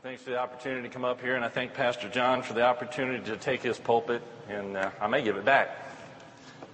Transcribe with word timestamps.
Thanks 0.00 0.22
for 0.22 0.30
the 0.30 0.38
opportunity 0.38 0.86
to 0.86 0.94
come 0.94 1.04
up 1.04 1.20
here, 1.20 1.34
and 1.34 1.44
I 1.44 1.48
thank 1.48 1.74
Pastor 1.74 2.08
John 2.08 2.42
for 2.42 2.52
the 2.52 2.62
opportunity 2.62 3.24
to 3.24 3.36
take 3.36 3.62
his 3.62 3.78
pulpit, 3.78 4.22
and 4.48 4.76
uh, 4.76 4.90
I 5.00 5.08
may 5.08 5.24
give 5.24 5.36
it 5.36 5.44
back, 5.44 5.76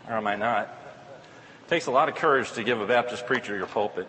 or 0.07 0.17
I 0.17 0.21
might 0.21 0.39
not. 0.39 0.65
It 0.65 1.69
takes 1.71 1.87
a 1.87 1.91
lot 1.91 2.11
of 2.11 2.17
courage 2.17 2.53
to 2.53 2.63
give 2.63 2.83
a 2.83 2.87
Baptist 2.87 3.27
preacher 3.27 3.57
your 3.57 3.67
pulpit. 3.67 4.07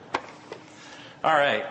All 1.24 1.32
right. 1.34 1.66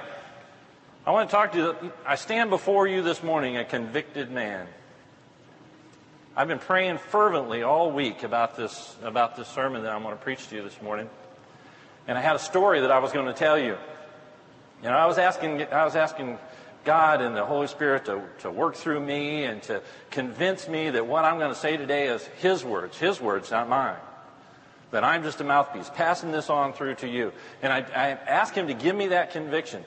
I 1.04 1.10
want 1.10 1.28
to 1.28 1.36
talk 1.36 1.52
to 1.52 1.58
you. 1.58 1.92
I 2.06 2.14
stand 2.14 2.48
before 2.48 2.88
you 2.88 3.02
this 3.02 3.22
morning 3.22 3.58
a 3.58 3.64
convicted 3.66 4.30
man. 4.30 4.66
I've 6.34 6.48
been 6.48 6.58
praying 6.58 6.96
fervently 6.96 7.62
all 7.62 7.92
week 7.92 8.22
about 8.22 8.56
this, 8.56 8.96
about 9.02 9.36
this 9.36 9.48
sermon 9.48 9.82
that 9.82 9.92
I'm 9.92 10.02
going 10.02 10.16
to 10.16 10.22
preach 10.22 10.48
to 10.48 10.56
you 10.56 10.62
this 10.62 10.80
morning. 10.80 11.10
And 12.08 12.16
I 12.16 12.22
had 12.22 12.36
a 12.36 12.40
story 12.40 12.80
that 12.80 12.90
I 12.90 13.00
was 13.00 13.12
going 13.12 13.26
to 13.26 13.34
tell 13.34 13.58
you. 13.58 13.76
You 14.82 14.88
know, 14.88 14.96
I 14.96 15.04
was 15.04 15.18
asking, 15.18 15.62
I 15.64 15.84
was 15.84 15.94
asking 15.94 16.38
God 16.84 17.20
and 17.20 17.36
the 17.36 17.44
Holy 17.44 17.66
Spirit 17.66 18.04
to, 18.06 18.22
to 18.40 18.50
work 18.50 18.76
through 18.76 19.00
me 19.00 19.44
and 19.44 19.62
to 19.64 19.82
convince 20.10 20.68
me 20.68 20.90
that 20.90 21.06
what 21.06 21.24
I'm 21.24 21.38
going 21.38 21.52
to 21.52 21.58
say 21.58 21.76
today 21.76 22.08
is 22.08 22.24
His 22.38 22.64
words, 22.64 22.98
His 22.98 23.20
words, 23.20 23.50
not 23.50 23.68
mine. 23.68 23.96
That 24.90 25.02
I'm 25.02 25.22
just 25.22 25.40
a 25.40 25.44
mouthpiece, 25.44 25.90
passing 25.94 26.30
this 26.30 26.50
on 26.50 26.72
through 26.72 26.96
to 26.96 27.08
you. 27.08 27.32
And 27.62 27.72
I, 27.72 27.78
I 27.78 28.08
ask 28.10 28.54
Him 28.54 28.68
to 28.68 28.74
give 28.74 28.94
me 28.94 29.08
that 29.08 29.32
conviction. 29.32 29.84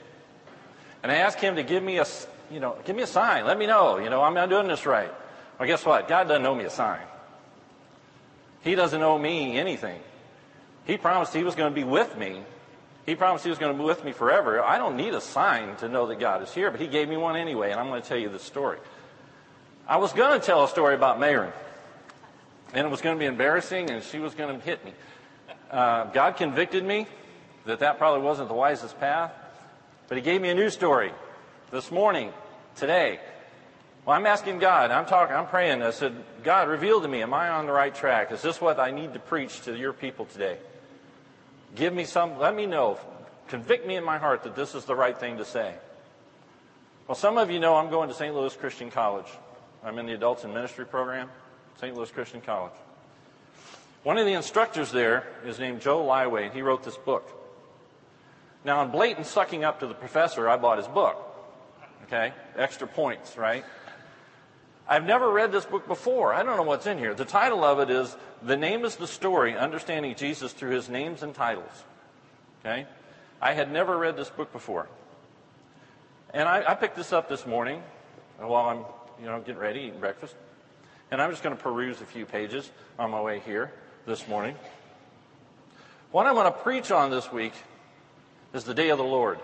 And 1.02 1.10
I 1.10 1.16
ask 1.16 1.38
Him 1.38 1.56
to 1.56 1.62
give 1.62 1.82
me 1.82 1.98
a, 1.98 2.06
you 2.50 2.60
know, 2.60 2.76
give 2.84 2.94
me 2.94 3.02
a 3.02 3.06
sign. 3.06 3.46
Let 3.46 3.58
me 3.58 3.66
know, 3.66 3.98
you 3.98 4.10
know, 4.10 4.22
I'm 4.22 4.34
not 4.34 4.50
doing 4.50 4.68
this 4.68 4.84
right. 4.84 5.12
Well, 5.58 5.66
guess 5.66 5.84
what? 5.84 6.08
God 6.08 6.28
doesn't 6.28 6.44
owe 6.44 6.54
me 6.54 6.64
a 6.64 6.70
sign. 6.70 7.00
He 8.62 8.74
doesn't 8.74 9.02
owe 9.02 9.18
me 9.18 9.58
anything. 9.58 10.00
He 10.84 10.98
promised 10.98 11.34
He 11.34 11.44
was 11.44 11.54
going 11.54 11.72
to 11.72 11.74
be 11.74 11.84
with 11.84 12.16
me 12.18 12.42
he 13.08 13.14
promised 13.14 13.42
he 13.42 13.48
was 13.48 13.58
going 13.58 13.72
to 13.72 13.78
be 13.78 13.86
with 13.86 14.04
me 14.04 14.12
forever. 14.12 14.62
I 14.62 14.76
don't 14.76 14.94
need 14.94 15.14
a 15.14 15.20
sign 15.22 15.76
to 15.76 15.88
know 15.88 16.08
that 16.08 16.20
God 16.20 16.42
is 16.42 16.52
here, 16.52 16.70
but 16.70 16.78
he 16.78 16.86
gave 16.86 17.08
me 17.08 17.16
one 17.16 17.36
anyway, 17.36 17.70
and 17.70 17.80
I'm 17.80 17.88
going 17.88 18.02
to 18.02 18.06
tell 18.06 18.18
you 18.18 18.28
the 18.28 18.38
story. 18.38 18.78
I 19.88 19.96
was 19.96 20.12
going 20.12 20.38
to 20.38 20.46
tell 20.46 20.62
a 20.62 20.68
story 20.68 20.94
about 20.94 21.18
Mayron, 21.18 21.50
and 22.74 22.86
it 22.86 22.90
was 22.90 23.00
going 23.00 23.16
to 23.16 23.18
be 23.18 23.24
embarrassing, 23.24 23.90
and 23.90 24.04
she 24.04 24.18
was 24.18 24.34
going 24.34 24.60
to 24.60 24.62
hit 24.62 24.84
me. 24.84 24.92
Uh, 25.70 26.04
God 26.04 26.36
convicted 26.36 26.84
me 26.84 27.06
that 27.64 27.78
that 27.78 27.96
probably 27.96 28.22
wasn't 28.22 28.48
the 28.48 28.54
wisest 28.54 29.00
path, 29.00 29.32
but 30.08 30.18
he 30.18 30.22
gave 30.22 30.42
me 30.42 30.50
a 30.50 30.54
new 30.54 30.68
story 30.68 31.12
this 31.70 31.90
morning, 31.90 32.30
today. 32.76 33.20
Well, 34.04 34.18
I'm 34.18 34.26
asking 34.26 34.58
God, 34.58 34.90
I'm 34.90 35.06
talking, 35.06 35.34
I'm 35.34 35.46
praying. 35.46 35.80
I 35.80 35.92
said, 35.92 36.14
God, 36.42 36.68
reveal 36.68 37.00
to 37.00 37.08
me, 37.08 37.22
am 37.22 37.32
I 37.32 37.48
on 37.48 37.64
the 37.64 37.72
right 37.72 37.94
track? 37.94 38.32
Is 38.32 38.42
this 38.42 38.60
what 38.60 38.78
I 38.78 38.90
need 38.90 39.14
to 39.14 39.18
preach 39.18 39.62
to 39.62 39.74
your 39.74 39.94
people 39.94 40.26
today? 40.26 40.58
Give 41.74 41.92
me 41.92 42.04
some, 42.04 42.38
let 42.38 42.54
me 42.54 42.66
know, 42.66 42.98
convict 43.48 43.86
me 43.86 43.96
in 43.96 44.04
my 44.04 44.18
heart 44.18 44.42
that 44.44 44.56
this 44.56 44.74
is 44.74 44.84
the 44.84 44.94
right 44.94 45.18
thing 45.18 45.38
to 45.38 45.44
say. 45.44 45.74
Well, 47.06 47.14
some 47.14 47.38
of 47.38 47.50
you 47.50 47.60
know 47.60 47.76
I'm 47.76 47.90
going 47.90 48.08
to 48.08 48.14
St. 48.14 48.34
Louis 48.34 48.54
Christian 48.56 48.90
College. 48.90 49.28
I'm 49.82 49.98
in 49.98 50.06
the 50.06 50.12
Adults 50.12 50.44
in 50.44 50.52
Ministry 50.52 50.84
program, 50.84 51.30
St. 51.80 51.96
Louis 51.96 52.10
Christian 52.10 52.40
College. 52.40 52.74
One 54.02 54.18
of 54.18 54.26
the 54.26 54.32
instructors 54.32 54.90
there 54.90 55.26
is 55.44 55.58
named 55.58 55.80
Joe 55.80 56.04
Liway, 56.04 56.46
and 56.46 56.54
he 56.54 56.62
wrote 56.62 56.84
this 56.84 56.96
book. 56.96 57.30
Now, 58.64 58.82
in 58.82 58.90
blatant 58.90 59.26
sucking 59.26 59.64
up 59.64 59.80
to 59.80 59.86
the 59.86 59.94
professor, 59.94 60.48
I 60.48 60.56
bought 60.56 60.78
his 60.78 60.88
book. 60.88 61.16
Okay? 62.04 62.32
Extra 62.56 62.86
points, 62.86 63.36
right? 63.36 63.64
I've 64.88 65.04
never 65.04 65.30
read 65.30 65.52
this 65.52 65.66
book 65.66 65.86
before. 65.86 66.32
I 66.32 66.42
don't 66.42 66.56
know 66.56 66.62
what's 66.62 66.86
in 66.86 66.98
here. 66.98 67.14
The 67.14 67.26
title 67.26 67.62
of 67.64 67.78
it 67.80 67.90
is 67.90 68.16
The 68.42 68.56
Name 68.56 68.84
is 68.84 68.96
the 68.96 69.06
Story 69.06 69.56
Understanding 69.56 70.14
Jesus 70.14 70.52
Through 70.52 70.70
His 70.70 70.88
Names 70.88 71.22
and 71.22 71.34
Titles. 71.34 71.84
Okay? 72.60 72.86
I 73.40 73.52
had 73.52 73.72
never 73.72 73.96
read 73.96 74.16
this 74.16 74.30
book 74.30 74.52
before. 74.52 74.88
And 76.32 76.48
I, 76.48 76.62
I 76.68 76.74
picked 76.74 76.96
this 76.96 77.12
up 77.12 77.28
this 77.28 77.46
morning 77.46 77.82
while 78.38 78.66
I'm, 78.66 78.84
you 79.20 79.26
know, 79.26 79.40
getting 79.40 79.60
ready, 79.60 79.80
eating 79.80 79.98
breakfast. 79.98 80.34
And 81.10 81.20
I'm 81.20 81.30
just 81.30 81.42
going 81.42 81.56
to 81.56 81.62
peruse 81.62 82.00
a 82.00 82.04
few 82.04 82.26
pages 82.26 82.70
on 82.98 83.10
my 83.10 83.20
way 83.20 83.40
here 83.40 83.72
this 84.06 84.28
morning. 84.28 84.54
What 86.12 86.26
I'm 86.26 86.34
going 86.34 86.52
to 86.52 86.58
preach 86.58 86.92
on 86.92 87.10
this 87.10 87.32
week 87.32 87.54
is 88.52 88.64
the 88.64 88.74
day 88.74 88.90
of 88.90 88.98
the 88.98 89.04
Lord 89.04 89.38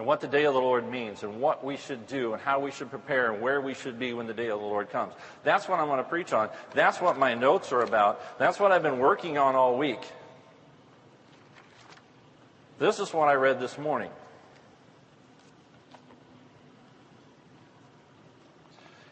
and 0.00 0.06
what 0.06 0.22
the 0.22 0.26
day 0.26 0.44
of 0.44 0.54
the 0.54 0.60
Lord 0.60 0.90
means 0.90 1.24
and 1.24 1.42
what 1.42 1.62
we 1.62 1.76
should 1.76 2.06
do 2.06 2.32
and 2.32 2.40
how 2.40 2.58
we 2.58 2.70
should 2.70 2.88
prepare 2.88 3.34
and 3.34 3.42
where 3.42 3.60
we 3.60 3.74
should 3.74 3.98
be 3.98 4.14
when 4.14 4.26
the 4.26 4.32
day 4.32 4.48
of 4.48 4.58
the 4.58 4.64
Lord 4.64 4.88
comes. 4.88 5.12
That's 5.44 5.68
what 5.68 5.78
I'm 5.78 5.88
going 5.88 5.98
to 5.98 6.08
preach 6.08 6.32
on. 6.32 6.48
That's 6.72 7.02
what 7.02 7.18
my 7.18 7.34
notes 7.34 7.70
are 7.70 7.82
about. 7.82 8.38
That's 8.38 8.58
what 8.58 8.72
I've 8.72 8.82
been 8.82 8.98
working 8.98 9.36
on 9.36 9.56
all 9.56 9.76
week. 9.76 10.00
This 12.78 12.98
is 12.98 13.12
what 13.12 13.28
I 13.28 13.34
read 13.34 13.60
this 13.60 13.76
morning. 13.76 14.10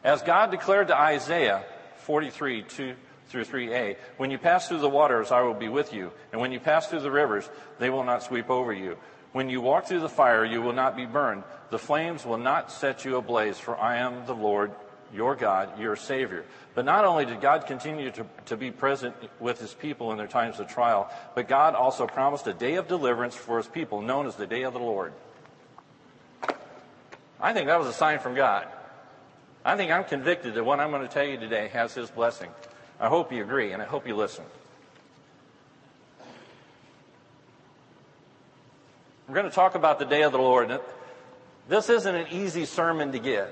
As 0.02 0.22
God 0.22 0.50
declared 0.50 0.88
to 0.88 0.98
Isaiah 0.98 1.66
43, 1.98 2.62
2 2.62 2.94
through 3.28 3.44
3a, 3.44 3.98
when 4.16 4.30
you 4.30 4.38
pass 4.38 4.68
through 4.68 4.78
the 4.78 4.88
waters, 4.88 5.32
I 5.32 5.42
will 5.42 5.52
be 5.52 5.68
with 5.68 5.92
you. 5.92 6.12
And 6.32 6.40
when 6.40 6.50
you 6.50 6.60
pass 6.60 6.86
through 6.86 7.00
the 7.00 7.10
rivers, 7.10 7.46
they 7.78 7.90
will 7.90 8.04
not 8.04 8.22
sweep 8.22 8.48
over 8.48 8.72
you. 8.72 8.96
When 9.32 9.50
you 9.50 9.60
walk 9.60 9.86
through 9.86 10.00
the 10.00 10.08
fire, 10.08 10.44
you 10.44 10.62
will 10.62 10.72
not 10.72 10.96
be 10.96 11.06
burned. 11.06 11.44
The 11.70 11.78
flames 11.78 12.24
will 12.24 12.38
not 12.38 12.72
set 12.72 13.04
you 13.04 13.16
ablaze, 13.16 13.58
for 13.58 13.76
I 13.76 13.96
am 13.98 14.24
the 14.26 14.34
Lord, 14.34 14.72
your 15.12 15.34
God, 15.36 15.78
your 15.78 15.96
Savior. 15.96 16.44
But 16.74 16.84
not 16.84 17.04
only 17.04 17.26
did 17.26 17.40
God 17.40 17.66
continue 17.66 18.10
to, 18.12 18.26
to 18.46 18.56
be 18.56 18.70
present 18.70 19.14
with 19.38 19.60
his 19.60 19.74
people 19.74 20.12
in 20.12 20.18
their 20.18 20.26
times 20.26 20.60
of 20.60 20.68
trial, 20.68 21.10
but 21.34 21.48
God 21.48 21.74
also 21.74 22.06
promised 22.06 22.46
a 22.46 22.54
day 22.54 22.76
of 22.76 22.88
deliverance 22.88 23.34
for 23.34 23.58
his 23.58 23.66
people, 23.66 24.00
known 24.00 24.26
as 24.26 24.36
the 24.36 24.46
day 24.46 24.62
of 24.62 24.72
the 24.72 24.78
Lord. 24.78 25.12
I 27.40 27.52
think 27.52 27.66
that 27.66 27.78
was 27.78 27.88
a 27.88 27.92
sign 27.92 28.18
from 28.18 28.34
God. 28.34 28.66
I 29.64 29.76
think 29.76 29.90
I'm 29.90 30.04
convicted 30.04 30.54
that 30.54 30.64
what 30.64 30.80
I'm 30.80 30.90
going 30.90 31.06
to 31.06 31.12
tell 31.12 31.24
you 31.24 31.36
today 31.36 31.68
has 31.68 31.92
his 31.94 32.10
blessing. 32.10 32.50
I 32.98 33.08
hope 33.08 33.32
you 33.32 33.42
agree, 33.42 33.72
and 33.72 33.82
I 33.82 33.84
hope 33.84 34.08
you 34.08 34.16
listen. 34.16 34.44
We're 39.28 39.34
going 39.34 39.48
to 39.48 39.54
talk 39.54 39.74
about 39.74 39.98
the 39.98 40.06
day 40.06 40.22
of 40.22 40.32
the 40.32 40.38
Lord. 40.38 40.80
This 41.68 41.90
isn't 41.90 42.14
an 42.14 42.28
easy 42.30 42.64
sermon 42.64 43.12
to 43.12 43.18
give. 43.18 43.50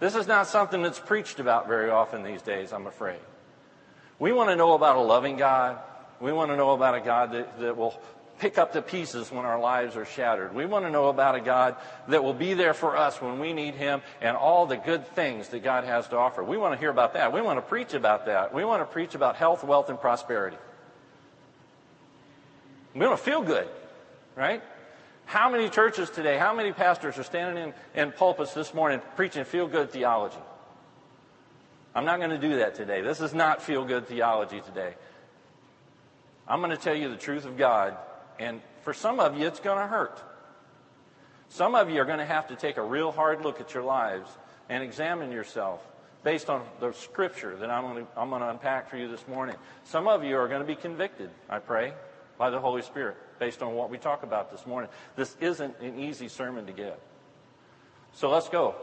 This 0.00 0.14
is 0.14 0.26
not 0.26 0.46
something 0.46 0.82
that's 0.82 0.98
preached 0.98 1.40
about 1.40 1.68
very 1.68 1.90
often 1.90 2.22
these 2.22 2.40
days, 2.40 2.72
I'm 2.72 2.86
afraid. 2.86 3.20
We 4.18 4.32
want 4.32 4.48
to 4.48 4.56
know 4.56 4.72
about 4.72 4.96
a 4.96 5.00
loving 5.00 5.36
God. 5.36 5.78
We 6.20 6.32
want 6.32 6.50
to 6.50 6.56
know 6.56 6.70
about 6.70 6.94
a 6.94 7.00
God 7.00 7.32
that, 7.32 7.60
that 7.60 7.76
will 7.76 8.00
pick 8.38 8.56
up 8.56 8.72
the 8.72 8.80
pieces 8.80 9.30
when 9.30 9.44
our 9.44 9.60
lives 9.60 9.94
are 9.94 10.06
shattered. 10.06 10.54
We 10.54 10.64
want 10.64 10.86
to 10.86 10.90
know 10.90 11.08
about 11.08 11.34
a 11.34 11.40
God 11.40 11.76
that 12.08 12.24
will 12.24 12.34
be 12.34 12.54
there 12.54 12.72
for 12.72 12.96
us 12.96 13.20
when 13.20 13.38
we 13.38 13.52
need 13.52 13.74
Him 13.74 14.00
and 14.22 14.38
all 14.38 14.64
the 14.64 14.76
good 14.76 15.06
things 15.08 15.48
that 15.48 15.62
God 15.62 15.84
has 15.84 16.08
to 16.08 16.16
offer. 16.16 16.42
We 16.42 16.56
want 16.56 16.72
to 16.72 16.80
hear 16.80 16.90
about 16.90 17.12
that. 17.12 17.30
We 17.30 17.42
want 17.42 17.58
to 17.58 17.62
preach 17.62 17.92
about 17.92 18.24
that. 18.24 18.54
We 18.54 18.64
want 18.64 18.80
to 18.80 18.86
preach 18.86 19.14
about 19.14 19.36
health, 19.36 19.64
wealth, 19.64 19.90
and 19.90 20.00
prosperity. 20.00 20.56
We 22.94 23.06
want 23.06 23.18
to 23.18 23.24
feel 23.24 23.42
good 23.42 23.68
right? 24.36 24.62
How 25.24 25.50
many 25.50 25.68
churches 25.68 26.08
today, 26.10 26.38
how 26.38 26.54
many 26.54 26.72
pastors 26.72 27.18
are 27.18 27.24
standing 27.24 27.64
in, 27.94 28.00
in 28.00 28.12
pulpits 28.12 28.54
this 28.54 28.72
morning 28.72 29.00
preaching 29.16 29.44
feel 29.44 29.66
good 29.66 29.90
theology? 29.90 30.36
I'm 31.94 32.04
not 32.04 32.18
going 32.18 32.30
to 32.30 32.38
do 32.38 32.58
that 32.58 32.74
today. 32.74 33.00
This 33.00 33.20
is 33.20 33.34
not 33.34 33.62
feel 33.62 33.84
good 33.84 34.06
theology 34.06 34.60
today. 34.60 34.94
I'm 36.46 36.60
going 36.60 36.70
to 36.70 36.76
tell 36.76 36.94
you 36.94 37.08
the 37.08 37.16
truth 37.16 37.44
of 37.44 37.56
God, 37.56 37.96
and 38.38 38.60
for 38.82 38.94
some 38.94 39.18
of 39.18 39.36
you, 39.36 39.46
it's 39.46 39.58
going 39.58 39.78
to 39.78 39.86
hurt. 39.86 40.22
Some 41.48 41.74
of 41.74 41.90
you 41.90 42.00
are 42.00 42.04
going 42.04 42.18
to 42.18 42.26
have 42.26 42.48
to 42.48 42.56
take 42.56 42.76
a 42.76 42.82
real 42.82 43.10
hard 43.10 43.42
look 43.42 43.60
at 43.60 43.74
your 43.74 43.82
lives 43.82 44.30
and 44.68 44.84
examine 44.84 45.32
yourself 45.32 45.80
based 46.22 46.50
on 46.50 46.62
the 46.80 46.92
scripture 46.92 47.56
that 47.56 47.70
I'm 47.70 47.82
going, 47.82 48.04
to, 48.04 48.12
I'm 48.16 48.30
going 48.30 48.42
to 48.42 48.50
unpack 48.50 48.90
for 48.90 48.96
you 48.96 49.08
this 49.08 49.26
morning. 49.26 49.56
Some 49.84 50.06
of 50.06 50.22
you 50.22 50.36
are 50.36 50.48
going 50.48 50.60
to 50.60 50.66
be 50.66 50.76
convicted, 50.76 51.30
I 51.48 51.58
pray, 51.58 51.94
by 52.36 52.50
the 52.50 52.60
Holy 52.60 52.82
Spirit 52.82 53.16
based 53.38 53.62
on 53.62 53.74
what 53.74 53.90
we 53.90 53.98
talk 53.98 54.22
about 54.22 54.50
this 54.50 54.66
morning. 54.66 54.90
This 55.16 55.36
isn't 55.40 55.78
an 55.80 55.98
easy 55.98 56.28
sermon 56.28 56.66
to 56.66 56.72
give. 56.72 56.94
So 58.14 58.30
let's 58.30 58.48
go. 58.48 58.74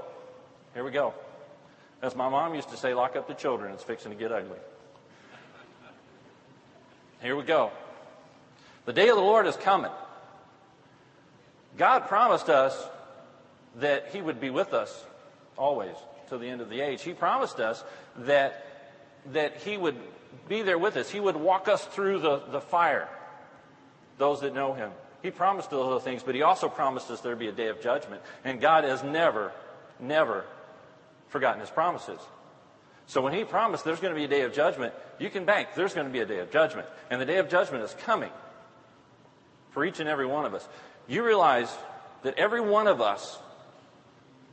Here 0.73 0.83
we 0.83 0.91
go. 0.91 1.13
As 2.01 2.15
my 2.15 2.29
mom 2.29 2.53
used 2.55 2.69
to 2.69 2.77
say, 2.77 2.94
lock 2.94 3.15
up 3.15 3.27
the 3.27 3.33
children. 3.33 3.73
It's 3.73 3.83
fixing 3.83 4.11
to 4.11 4.17
get 4.17 4.31
ugly. 4.31 4.57
Here 7.21 7.35
we 7.35 7.44
go. 7.44 7.71
The 8.85 8.94
day 8.94 9.07
of 9.07 9.15
the 9.15 9.21
Lord 9.21 9.47
is 9.47 9.55
coming. 9.55 9.91
God 11.77 12.07
promised 12.07 12.50
us 12.50 12.77
that 13.77 14.09
He 14.11 14.21
would 14.21 14.41
be 14.41 14.50
with 14.50 14.73
us 14.73 15.05
always 15.57 15.95
till 16.27 16.39
the 16.39 16.50
end 16.50 16.61
of 16.61 16.69
the 16.69 16.81
age. 16.81 17.01
He 17.01 17.13
promised 17.13 17.59
us 17.59 17.83
that, 18.17 18.65
that 19.31 19.57
He 19.57 19.77
would 19.77 19.95
be 20.47 20.61
there 20.61 20.77
with 20.77 20.97
us. 20.97 21.09
He 21.09 21.19
would 21.19 21.38
walk 21.38 21.67
us 21.67 21.85
through 21.85 22.19
the, 22.19 22.44
the 22.51 22.61
fire 22.61 23.07
those 24.18 24.42
that 24.42 24.54
know 24.54 24.74
him. 24.74 24.92
He 25.21 25.31
promised 25.31 25.69
those 25.69 26.04
things, 26.04 26.24
but 26.24 26.36
he 26.36 26.42
also 26.42 26.68
promised 26.68 27.10
us 27.10 27.21
there'd 27.21 27.39
be 27.39 27.48
a 27.48 27.54
day 27.54 27.68
of 27.68 27.81
judgment. 27.81 28.21
And 28.44 28.60
God 28.60 28.83
has 28.83 29.04
never, 29.04 29.51
never 30.00 30.45
forgotten 31.30 31.62
his 31.62 31.69
promises. 31.69 32.19
So 33.06 33.21
when 33.21 33.33
he 33.33 33.44
promised 33.44 33.86
there's 33.86 34.00
going 34.00 34.13
to 34.13 34.19
be 34.19 34.25
a 34.25 34.30
day 34.30 34.42
of 34.42 34.54
judgment, 34.54 34.94
you 35.19 35.30
can 35.30 35.45
bank 35.45 35.69
there's 35.75 35.94
going 35.94 36.07
to 36.07 36.13
be 36.13 36.19
a 36.19 36.25
day 36.25 36.39
of 36.39 36.51
judgment. 36.51 36.88
And 37.10 37.21
the 37.21 37.25
day 37.25 37.38
of 37.38 37.50
judgment 37.50 37.83
is 37.83 37.94
coming 38.06 38.31
for 39.71 39.86
each 39.86 40.00
and 40.00 40.10
every 40.10 40.25
one 40.25 40.45
of 40.45 40.54
us. 40.54 40.68
You 41.07 41.24
realize 41.24 41.74
that 42.24 42.38
every 42.38 42.62
one 42.62 42.88
of 42.88 43.01
us 43.01 43.38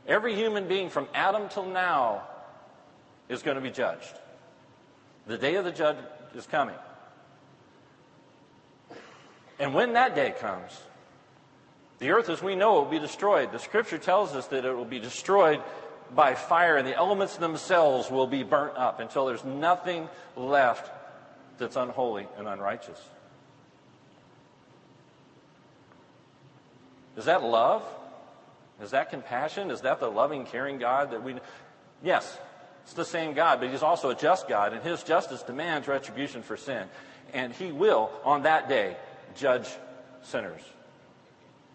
Every 0.06 0.34
human 0.34 0.66
being 0.66 0.90
from 0.90 1.08
Adam 1.14 1.48
till 1.48 1.66
now 1.66 2.22
is 3.28 3.42
going 3.42 3.56
to 3.56 3.60
be 3.60 3.70
judged. 3.70 4.18
The 5.26 5.38
day 5.38 5.54
of 5.56 5.64
the 5.64 5.72
judge 5.72 5.98
is 6.34 6.46
coming. 6.46 6.74
And 9.60 9.74
when 9.74 9.92
that 9.92 10.14
day 10.14 10.34
comes, 10.40 10.80
the 11.98 12.10
earth 12.10 12.30
as 12.30 12.42
we 12.42 12.56
know 12.56 12.78
it 12.78 12.84
will 12.84 12.90
be 12.90 12.98
destroyed. 12.98 13.52
The 13.52 13.58
scripture 13.58 13.98
tells 13.98 14.34
us 14.34 14.46
that 14.48 14.64
it 14.64 14.74
will 14.74 14.86
be 14.86 14.98
destroyed 14.98 15.62
by 16.14 16.34
fire, 16.34 16.76
and 16.76 16.88
the 16.88 16.96
elements 16.96 17.36
themselves 17.36 18.10
will 18.10 18.26
be 18.26 18.42
burnt 18.42 18.76
up 18.76 18.98
until 18.98 19.26
there's 19.26 19.44
nothing 19.44 20.08
left 20.34 20.90
that's 21.58 21.76
unholy 21.76 22.26
and 22.38 22.48
unrighteous. 22.48 22.98
Is 27.16 27.26
that 27.26 27.42
love? 27.42 27.82
Is 28.82 28.92
that 28.92 29.10
compassion? 29.10 29.70
Is 29.70 29.82
that 29.82 30.00
the 30.00 30.10
loving, 30.10 30.46
caring 30.46 30.78
God 30.78 31.10
that 31.10 31.22
we. 31.22 31.36
Yes, 32.02 32.38
it's 32.84 32.94
the 32.94 33.04
same 33.04 33.34
God, 33.34 33.60
but 33.60 33.68
He's 33.68 33.82
also 33.82 34.08
a 34.08 34.14
just 34.14 34.48
God, 34.48 34.72
and 34.72 34.82
His 34.82 35.02
justice 35.02 35.42
demands 35.42 35.86
retribution 35.86 36.42
for 36.42 36.56
sin. 36.56 36.88
And 37.34 37.52
He 37.52 37.72
will, 37.72 38.10
on 38.24 38.44
that 38.44 38.70
day, 38.70 38.96
judge 39.36 39.68
sinners. 40.22 40.62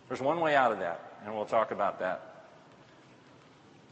There's 0.07 0.21
one 0.21 0.39
way 0.39 0.55
out 0.55 0.71
of 0.71 0.79
that, 0.79 1.17
and 1.25 1.35
we'll 1.35 1.45
talk 1.45 1.71
about 1.71 1.99
that. 1.99 2.31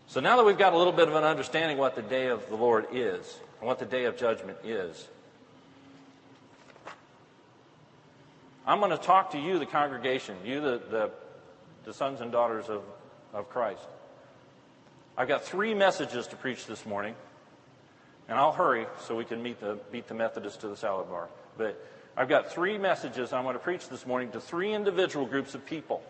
So 0.08 0.20
now 0.20 0.38
that 0.38 0.46
we've 0.46 0.58
got 0.58 0.74
a 0.74 0.78
little 0.78 0.94
bit 0.94 1.08
of 1.08 1.16
an 1.16 1.24
understanding 1.24 1.78
what 1.78 1.96
the 1.96 2.02
day 2.02 2.28
of 2.28 2.48
the 2.50 2.56
Lord 2.56 2.88
is, 2.92 3.40
and 3.60 3.68
what 3.68 3.80
the 3.80 3.86
day 3.86 4.06
of 4.06 4.18
judgment 4.18 4.58
is, 4.64 5.08
I'm 8.66 8.80
going 8.80 8.92
to 8.92 8.98
talk 8.98 9.32
to 9.32 9.40
you, 9.40 9.60
the 9.60 9.66
congregation, 9.66 10.36
you, 10.46 10.62
the, 10.62 10.82
the, 10.90 11.12
the 11.86 11.94
sons 11.94 12.22
and 12.22 12.32
daughters 12.32 12.70
of, 12.70 12.84
of 13.34 13.50
Christ. 13.50 13.82
I've 15.18 15.28
got 15.28 15.44
three 15.44 15.74
messages 15.74 16.28
to 16.28 16.36
preach 16.36 16.66
this 16.66 16.86
morning, 16.86 17.16
and 18.30 18.38
I'll 18.38 18.54
hurry 18.54 18.86
so 19.06 19.16
we 19.16 19.26
can 19.26 19.44
meet 19.44 19.60
the, 19.60 19.78
beat 19.92 20.08
the 20.08 20.14
Methodists 20.14 20.60
to 20.60 20.68
the 20.68 20.78
salad 20.78 21.10
bar. 21.10 21.28
But 21.58 21.84
I've 22.16 22.30
got 22.30 22.52
three 22.52 22.78
messages 22.78 23.34
I 23.34 23.42
want 23.42 23.56
to 23.56 23.64
preach 23.64 23.90
this 23.90 24.06
morning 24.06 24.32
to 24.32 24.40
three 24.40 24.74
individual 24.74 25.26
groups 25.26 25.56
of 25.56 25.66
people. 25.66 26.04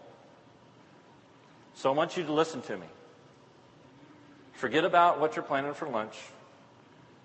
So 1.75 1.89
I 1.89 1.93
want 1.93 2.17
you 2.17 2.23
to 2.23 2.33
listen 2.33 2.61
to 2.63 2.77
me. 2.77 2.87
Forget 4.53 4.83
about 4.83 5.19
what 5.19 5.35
you're 5.35 5.43
planning 5.43 5.73
for 5.73 5.87
lunch. 5.87 6.15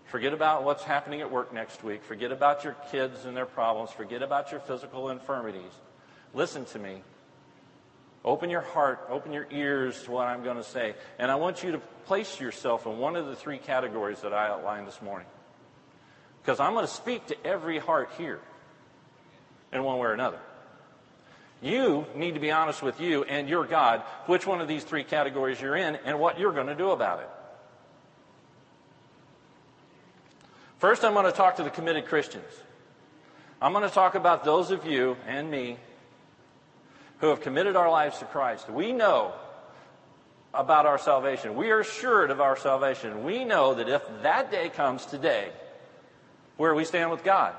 Forget 0.06 0.32
about 0.32 0.64
what's 0.64 0.84
happening 0.84 1.20
at 1.20 1.30
work 1.30 1.52
next 1.52 1.84
week. 1.84 2.02
Forget 2.02 2.32
about 2.32 2.64
your 2.64 2.74
kids 2.90 3.24
and 3.24 3.36
their 3.36 3.46
problems. 3.46 3.90
Forget 3.90 4.22
about 4.22 4.52
your 4.52 4.60
physical 4.60 5.10
infirmities. 5.10 5.72
Listen 6.32 6.64
to 6.66 6.78
me. 6.78 7.02
Open 8.24 8.50
your 8.50 8.62
heart, 8.62 9.06
open 9.10 9.32
your 9.32 9.46
ears 9.50 10.02
to 10.04 10.10
what 10.10 10.26
I'm 10.26 10.42
going 10.42 10.56
to 10.56 10.64
say. 10.64 10.94
And 11.18 11.30
I 11.30 11.36
want 11.36 11.62
you 11.62 11.72
to 11.72 11.78
place 12.06 12.40
yourself 12.40 12.86
in 12.86 12.98
one 12.98 13.16
of 13.16 13.26
the 13.26 13.36
three 13.36 13.58
categories 13.58 14.20
that 14.22 14.32
I 14.32 14.48
outlined 14.48 14.86
this 14.86 15.00
morning. 15.00 15.28
Because 16.42 16.58
I'm 16.60 16.72
going 16.72 16.86
to 16.86 16.92
speak 16.92 17.26
to 17.26 17.46
every 17.46 17.78
heart 17.78 18.10
here 18.18 18.40
in 19.72 19.84
one 19.84 19.98
way 19.98 20.08
or 20.08 20.12
another. 20.12 20.40
You 21.60 22.06
need 22.14 22.34
to 22.34 22.40
be 22.40 22.50
honest 22.50 22.82
with 22.82 23.00
you 23.00 23.24
and 23.24 23.48
your 23.48 23.64
God 23.64 24.02
which 24.26 24.46
one 24.46 24.60
of 24.60 24.68
these 24.68 24.84
three 24.84 25.02
categories 25.02 25.60
you're 25.60 25.76
in 25.76 25.96
and 26.04 26.20
what 26.20 26.38
you're 26.38 26.52
going 26.52 26.68
to 26.68 26.74
do 26.74 26.90
about 26.90 27.20
it. 27.20 27.28
First, 30.78 31.04
I'm 31.04 31.14
going 31.14 31.26
to 31.26 31.32
talk 31.32 31.56
to 31.56 31.64
the 31.64 31.70
committed 31.70 32.06
Christians. 32.06 32.44
I'm 33.60 33.72
going 33.72 33.82
to 33.86 33.92
talk 33.92 34.14
about 34.14 34.44
those 34.44 34.70
of 34.70 34.86
you 34.86 35.16
and 35.26 35.50
me 35.50 35.76
who 37.20 37.26
have 37.28 37.40
committed 37.40 37.74
our 37.74 37.90
lives 37.90 38.18
to 38.20 38.24
Christ. 38.26 38.70
We 38.70 38.92
know 38.92 39.32
about 40.54 40.86
our 40.86 40.98
salvation. 40.98 41.56
We 41.56 41.70
are 41.70 41.80
assured 41.80 42.30
of 42.30 42.40
our 42.40 42.56
salvation. 42.56 43.24
We 43.24 43.44
know 43.44 43.74
that 43.74 43.88
if 43.88 44.02
that 44.22 44.52
day 44.52 44.68
comes 44.68 45.04
today, 45.04 45.50
where 46.56 46.74
we 46.74 46.84
stand 46.84 47.10
with 47.10 47.24
God. 47.24 47.54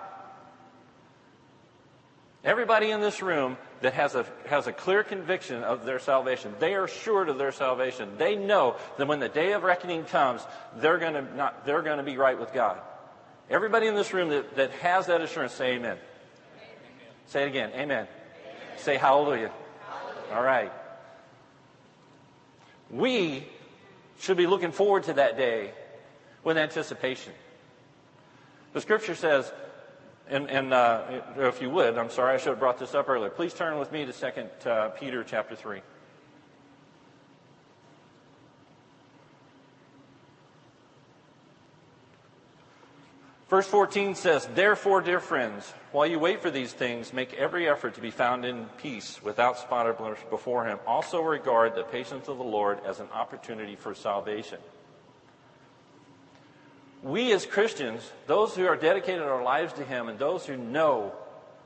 Everybody 2.44 2.92
in 2.92 3.02
this 3.02 3.22
room 3.22 3.58
that 3.82 3.94
has 3.94 4.16
a, 4.16 4.26
has 4.48 4.68
a 4.68 4.72
clear 4.72 5.04
conviction 5.04 5.64
of 5.64 5.86
their 5.86 6.00
salvation, 6.00 6.54
they 6.60 6.74
are 6.74 6.86
assured 6.86 7.28
of 7.28 7.38
their 7.38 7.52
salvation. 7.52 8.18
They 8.18 8.36
know 8.36 8.78
that 8.98 9.08
when 9.08 9.20
the 9.20 9.28
day 9.28 9.52
of 9.54 9.64
reckoning 9.64 10.06
comes, 10.06 10.42
they're 10.78 11.00
going 11.00 11.14
to, 11.14 11.36
not, 11.36 11.66
they're 11.66 11.82
going 11.82 11.98
to 11.98 12.04
be 12.04 12.18
right 12.18 12.40
with 12.40 12.54
God. 12.54 12.80
Everybody 13.50 13.88
in 13.88 13.96
this 13.96 14.14
room 14.14 14.30
that, 14.30 14.56
that 14.56 14.72
has 14.72 15.08
that 15.08 15.22
assurance, 15.22 15.54
say 15.54 15.74
amen. 15.74 15.98
amen. 15.98 15.98
Say 17.28 17.44
it 17.44 17.48
again. 17.48 17.72
Amen. 17.72 17.82
amen. 17.84 18.08
Say 18.78 18.96
hallelujah. 18.96 19.52
hallelujah. 19.88 20.36
All 20.36 20.44
right. 20.44 20.72
We 22.90 23.46
should 24.20 24.38
be 24.38 24.48
looking 24.48 24.72
forward 24.72 25.04
to 25.04 25.14
that 25.14 25.36
day 25.36 25.72
with 26.44 26.58
anticipation. 26.58 27.34
The 28.74 28.82
scripture 28.82 29.16
says, 29.16 29.52
and, 30.30 30.50
and 30.50 30.74
uh, 30.74 31.02
if 31.38 31.62
you 31.62 31.70
would, 31.72 31.98
I'm 31.98 32.10
sorry, 32.10 32.36
I 32.36 32.38
should 32.38 32.50
have 32.50 32.60
brought 32.60 32.78
this 32.78 32.94
up 32.94 33.10
earlier. 33.10 33.30
Please 33.30 33.54
turn 33.54 33.80
with 33.80 33.92
me 33.92 34.06
to 34.06 34.14
2 34.14 34.70
uh, 34.70 34.90
Peter 34.90 35.24
chapter 35.24 35.56
3. 35.56 35.82
Verse 43.50 43.66
14 43.66 44.14
says, 44.14 44.48
Therefore, 44.54 45.02
dear 45.02 45.20
friends, 45.20 45.74
while 45.92 46.06
you 46.06 46.20
wait 46.20 46.44
for 46.44 46.52
these 46.52 46.72
things, 46.72 47.12
make 47.12 47.34
every 47.34 47.68
effort 47.68 47.96
to 47.96 48.02
be 48.02 48.12
found 48.12 48.46
in 48.46 48.68
peace, 48.78 49.20
without 49.24 49.58
spot 49.58 49.88
or 49.88 49.94
blemish 49.94 50.20
before 50.30 50.66
Him. 50.66 50.78
Also 50.86 51.20
regard 51.22 51.74
the 51.74 51.82
patience 51.84 52.28
of 52.28 52.38
the 52.38 52.44
Lord 52.44 52.78
as 52.86 53.00
an 53.00 53.08
opportunity 53.12 53.76
for 53.76 53.96
salvation 53.96 54.60
we 57.02 57.32
as 57.32 57.46
Christians, 57.46 58.10
those 58.28 58.56
who 58.56 58.68
are 58.68 58.76
dedicated 58.76 59.22
our 59.22 59.44
lives 59.44 59.74
to 59.74 59.84
Him, 59.84 60.10
and 60.10 60.20
those 60.20 60.46
who 60.46 60.58
know 60.58 61.14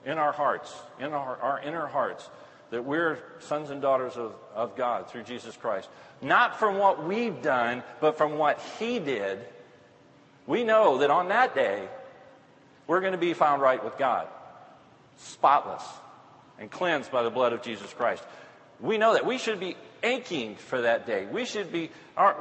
in 0.06 0.18
our 0.18 0.32
hearts, 0.32 0.74
in 1.00 1.14
our, 1.14 1.38
our 1.42 1.62
inner 1.62 1.88
hearts, 1.88 2.30
that 2.70 2.86
we're 2.86 3.20
sons 3.40 3.70
and 3.70 3.82
daughters 3.82 4.16
of, 4.16 4.34
of 4.54 4.76
God 4.76 5.10
through 5.10 5.24
Jesus 5.24 5.56
Christ, 5.56 5.90
not 6.22 6.60
from 6.60 6.78
what 6.78 7.06
we've 7.06 7.42
done, 7.42 7.84
but 8.00 8.18
from 8.18 8.38
what 8.38 8.60
He 8.80 9.00
did, 9.00 9.40
we 10.46 10.64
know 10.64 11.00
that 11.00 11.10
on 11.10 11.30
that 11.30 11.56
day, 11.56 11.88
we're 12.86 13.00
going 13.00 13.14
to 13.14 13.18
be 13.18 13.34
found 13.34 13.62
right 13.62 13.84
with 13.84 13.98
God, 13.98 14.28
spotless 15.18 15.84
and 16.60 16.70
cleansed 16.70 17.12
by 17.12 17.24
the 17.24 17.30
blood 17.30 17.54
of 17.54 17.62
Jesus 17.62 17.92
Christ. 17.94 18.24
We 18.80 18.98
know 18.98 19.14
that. 19.14 19.26
We 19.26 19.38
should 19.38 19.60
be 19.60 19.78
aching 20.04 20.56
for 20.56 20.82
that 20.82 21.08
day. 21.08 21.26
We 21.26 21.46
should 21.46 21.72
be, 21.72 21.90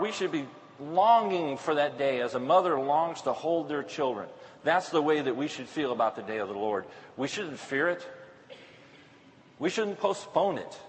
we 0.00 0.12
should 0.12 0.32
be 0.32 0.46
longing 0.82 1.56
for 1.56 1.74
that 1.74 1.98
day 1.98 2.20
as 2.20 2.34
a 2.34 2.40
mother 2.40 2.78
longs 2.78 3.22
to 3.22 3.32
hold 3.32 3.68
their 3.68 3.82
children. 3.82 4.28
That's 4.64 4.90
the 4.90 5.02
way 5.02 5.20
that 5.20 5.36
we 5.36 5.48
should 5.48 5.68
feel 5.68 5.92
about 5.92 6.16
the 6.16 6.22
day 6.22 6.38
of 6.38 6.48
the 6.48 6.54
Lord. 6.54 6.84
We 7.16 7.28
shouldn't 7.28 7.58
fear 7.58 7.88
it. 7.88 8.06
We 9.58 9.70
shouldn't 9.70 9.98
postpone 9.98 10.58
it. 10.58 10.80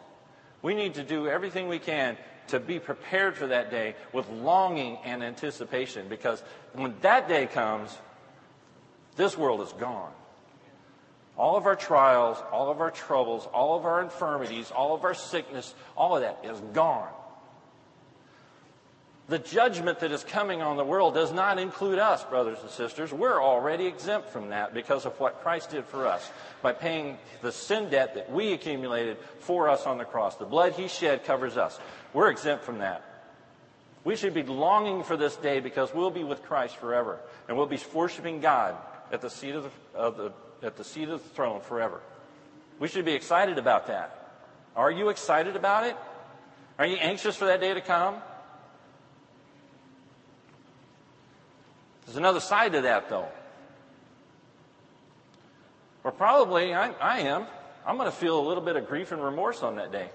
We 0.61 0.73
need 0.73 0.95
to 0.95 1.03
do 1.03 1.27
everything 1.27 1.67
we 1.67 1.79
can 1.79 2.17
to 2.47 2.59
be 2.59 2.79
prepared 2.79 3.35
for 3.35 3.47
that 3.47 3.71
day 3.71 3.95
with 4.11 4.29
longing 4.29 4.97
and 5.03 5.23
anticipation 5.23 6.07
because 6.07 6.43
when 6.73 6.93
that 7.01 7.27
day 7.27 7.45
comes, 7.45 7.95
this 9.15 9.37
world 9.37 9.61
is 9.61 9.71
gone. 9.73 10.11
All 11.37 11.57
of 11.57 11.65
our 11.65 11.75
trials, 11.75 12.37
all 12.51 12.69
of 12.69 12.79
our 12.79 12.91
troubles, 12.91 13.47
all 13.53 13.77
of 13.77 13.85
our 13.85 14.01
infirmities, 14.01 14.71
all 14.71 14.93
of 14.93 15.03
our 15.03 15.13
sickness, 15.13 15.73
all 15.97 16.15
of 16.15 16.21
that 16.21 16.39
is 16.43 16.59
gone. 16.73 17.09
The 19.29 19.39
judgment 19.39 19.99
that 20.01 20.11
is 20.11 20.23
coming 20.23 20.61
on 20.61 20.75
the 20.75 20.83
world 20.83 21.13
does 21.13 21.31
not 21.31 21.57
include 21.57 21.97
us, 21.97 22.23
brothers 22.25 22.57
and 22.61 22.69
sisters. 22.69 23.13
We're 23.13 23.41
already 23.41 23.85
exempt 23.85 24.29
from 24.29 24.49
that 24.49 24.73
because 24.73 25.05
of 25.05 25.17
what 25.17 25.41
Christ 25.41 25.71
did 25.71 25.85
for 25.85 26.05
us 26.07 26.29
by 26.61 26.73
paying 26.73 27.17
the 27.41 27.51
sin 27.51 27.89
debt 27.89 28.15
that 28.15 28.31
we 28.31 28.51
accumulated 28.51 29.17
for 29.39 29.69
us 29.69 29.85
on 29.85 29.97
the 29.97 30.03
cross. 30.03 30.35
The 30.35 30.45
blood 30.45 30.73
he 30.73 30.89
shed 30.89 31.23
covers 31.23 31.55
us. 31.55 31.79
We're 32.13 32.29
exempt 32.31 32.65
from 32.65 32.79
that. 32.79 33.01
We 34.03 34.17
should 34.17 34.33
be 34.33 34.43
longing 34.43 35.03
for 35.03 35.15
this 35.15 35.37
day 35.37 35.61
because 35.61 35.93
we'll 35.93 36.11
be 36.11 36.25
with 36.25 36.43
Christ 36.43 36.75
forever 36.75 37.19
and 37.47 37.55
we'll 37.55 37.65
be 37.65 37.79
worshiping 37.93 38.41
God 38.41 38.75
at 39.09 39.21
the 39.21 39.29
seat 39.29 39.55
of 39.55 39.63
the, 39.63 39.97
of 39.97 40.17
the 40.17 40.33
at 40.63 40.77
the 40.77 40.83
seat 40.83 41.09
of 41.09 41.21
the 41.21 41.29
throne 41.29 41.61
forever. 41.61 41.99
We 42.79 42.87
should 42.87 43.05
be 43.05 43.13
excited 43.13 43.57
about 43.57 43.87
that. 43.87 44.31
Are 44.75 44.91
you 44.91 45.09
excited 45.09 45.55
about 45.55 45.85
it? 45.85 45.95
Are 46.79 46.85
you 46.85 46.95
anxious 46.97 47.35
for 47.35 47.45
that 47.45 47.61
day 47.61 47.73
to 47.73 47.81
come? 47.81 48.15
There's 52.05 52.17
another 52.17 52.39
side 52.39 52.73
to 52.73 52.81
that, 52.81 53.09
though. 53.09 53.27
Or 56.03 56.11
probably 56.11 56.73
I, 56.73 56.91
I 56.91 57.19
am. 57.21 57.45
I'm 57.85 57.97
going 57.97 58.09
to 58.09 58.15
feel 58.15 58.39
a 58.39 58.45
little 58.45 58.63
bit 58.63 58.75
of 58.75 58.87
grief 58.87 59.11
and 59.11 59.23
remorse 59.23 59.63
on 59.63 59.75
that 59.77 59.91
day. 59.91 60.09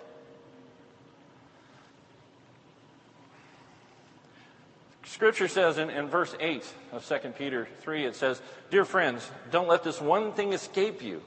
Scripture 5.04 5.48
says 5.48 5.78
in, 5.78 5.90
in 5.90 6.06
verse 6.06 6.34
8 6.38 6.64
of 6.92 7.06
2 7.06 7.30
Peter 7.30 7.66
3, 7.80 8.04
it 8.04 8.14
says, 8.14 8.40
Dear 8.70 8.84
friends, 8.84 9.28
don't 9.50 9.66
let 9.66 9.82
this 9.82 10.00
one 10.00 10.32
thing 10.32 10.52
escape 10.52 11.02
you, 11.02 11.22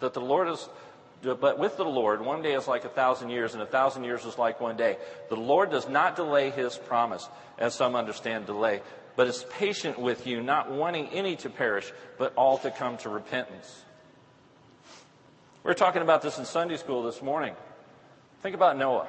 that 0.00 0.14
the 0.14 0.20
Lord 0.20 0.48
is 0.48 0.68
But 1.22 1.58
with 1.58 1.76
the 1.76 1.84
Lord, 1.84 2.20
one 2.20 2.42
day 2.42 2.54
is 2.54 2.66
like 2.66 2.84
a 2.84 2.88
thousand 2.88 3.30
years, 3.30 3.54
and 3.54 3.62
a 3.62 3.66
thousand 3.66 4.04
years 4.04 4.24
is 4.24 4.38
like 4.38 4.60
one 4.60 4.76
day. 4.76 4.96
The 5.28 5.36
Lord 5.36 5.70
does 5.70 5.88
not 5.88 6.16
delay 6.16 6.50
his 6.50 6.76
promise, 6.76 7.28
as 7.58 7.74
some 7.74 7.94
understand 7.94 8.46
delay, 8.46 8.80
but 9.18 9.26
is 9.26 9.44
patient 9.50 9.98
with 9.98 10.28
you, 10.28 10.40
not 10.40 10.70
wanting 10.70 11.08
any 11.08 11.34
to 11.34 11.50
perish, 11.50 11.92
but 12.18 12.32
all 12.36 12.56
to 12.56 12.70
come 12.70 12.96
to 12.96 13.08
repentance. 13.08 13.82
We 15.64 15.72
are 15.72 15.74
talking 15.74 16.02
about 16.02 16.22
this 16.22 16.38
in 16.38 16.44
Sunday 16.44 16.76
school 16.76 17.02
this 17.02 17.20
morning. 17.20 17.56
Think 18.44 18.54
about 18.54 18.78
Noah. 18.78 19.08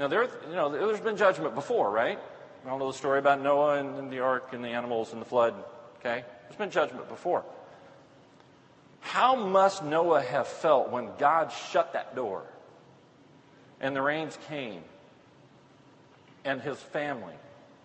Now, 0.00 0.08
there, 0.08 0.24
you 0.24 0.56
know, 0.56 0.68
there's 0.68 0.98
been 0.98 1.16
judgment 1.16 1.54
before, 1.54 1.92
right? 1.92 2.18
We 2.64 2.70
all 2.72 2.80
know 2.80 2.90
the 2.90 2.98
story 2.98 3.20
about 3.20 3.40
Noah 3.40 3.78
and, 3.78 3.96
and 4.00 4.10
the 4.10 4.18
ark 4.18 4.48
and 4.50 4.64
the 4.64 4.70
animals 4.70 5.12
and 5.12 5.22
the 5.22 5.26
flood. 5.26 5.54
Okay? 6.00 6.24
There's 6.48 6.58
been 6.58 6.72
judgment 6.72 7.08
before. 7.08 7.44
How 8.98 9.36
must 9.36 9.84
Noah 9.84 10.22
have 10.22 10.48
felt 10.48 10.90
when 10.90 11.10
God 11.20 11.52
shut 11.52 11.92
that 11.92 12.16
door 12.16 12.42
and 13.80 13.94
the 13.94 14.02
rains 14.02 14.36
came 14.48 14.82
and 16.44 16.60
his 16.60 16.78
family 16.78 17.34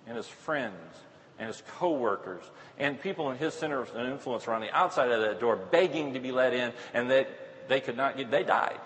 and 0.09 0.17
his 0.17 0.27
friends 0.27 0.97
and 1.37 1.47
his 1.47 1.63
co-workers 1.77 2.43
and 2.77 2.99
people 2.99 3.31
in 3.31 3.37
his 3.37 3.53
center 3.53 3.79
of 3.81 3.95
influence 3.95 4.45
were 4.45 4.53
on 4.53 4.61
the 4.61 4.75
outside 4.75 5.11
of 5.11 5.21
that 5.21 5.39
door 5.39 5.55
begging 5.55 6.15
to 6.15 6.19
be 6.19 6.33
let 6.33 6.53
in 6.53 6.73
and 6.93 7.09
that 7.11 7.29
they 7.69 7.79
could 7.79 7.95
not 7.95 8.17
get, 8.17 8.29
they 8.29 8.43
died. 8.43 8.79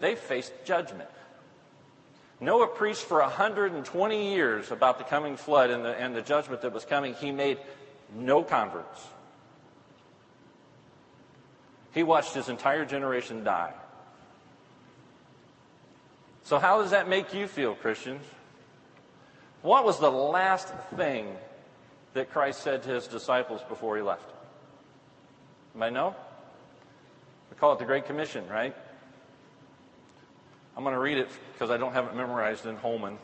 They 0.00 0.16
faced 0.16 0.52
judgment. 0.64 1.08
Noah 2.40 2.66
preached 2.66 3.02
for 3.02 3.20
120 3.20 4.34
years 4.34 4.70
about 4.70 4.98
the 4.98 5.04
coming 5.04 5.36
flood 5.36 5.70
and 5.70 5.84
the, 5.84 5.94
and 5.98 6.14
the 6.14 6.20
judgment 6.20 6.60
that 6.62 6.72
was 6.72 6.84
coming. 6.84 7.14
He 7.14 7.30
made 7.30 7.58
no 8.14 8.42
converts. 8.42 9.06
He 11.92 12.02
watched 12.02 12.34
his 12.34 12.50
entire 12.50 12.84
generation 12.84 13.42
die. 13.42 13.72
So, 16.42 16.58
how 16.58 16.82
does 16.82 16.90
that 16.90 17.08
make 17.08 17.32
you 17.32 17.48
feel, 17.48 17.74
Christians? 17.74 18.22
What 19.66 19.84
was 19.84 19.98
the 19.98 20.12
last 20.12 20.72
thing 20.94 21.26
that 22.14 22.30
Christ 22.30 22.62
said 22.62 22.84
to 22.84 22.90
his 22.90 23.08
disciples 23.08 23.60
before 23.68 23.96
he 23.96 24.02
left? 24.02 24.30
Anybody 25.74 25.92
know? 25.92 26.14
We 27.50 27.56
call 27.56 27.72
it 27.72 27.80
the 27.80 27.84
Great 27.84 28.06
Commission, 28.06 28.46
right? 28.48 28.76
I'm 30.76 30.84
going 30.84 30.94
to 30.94 31.00
read 31.00 31.18
it 31.18 31.28
because 31.52 31.72
I 31.72 31.78
don't 31.78 31.94
have 31.94 32.04
it 32.04 32.14
memorized 32.14 32.64
in 32.64 32.76
Holman. 32.76 33.18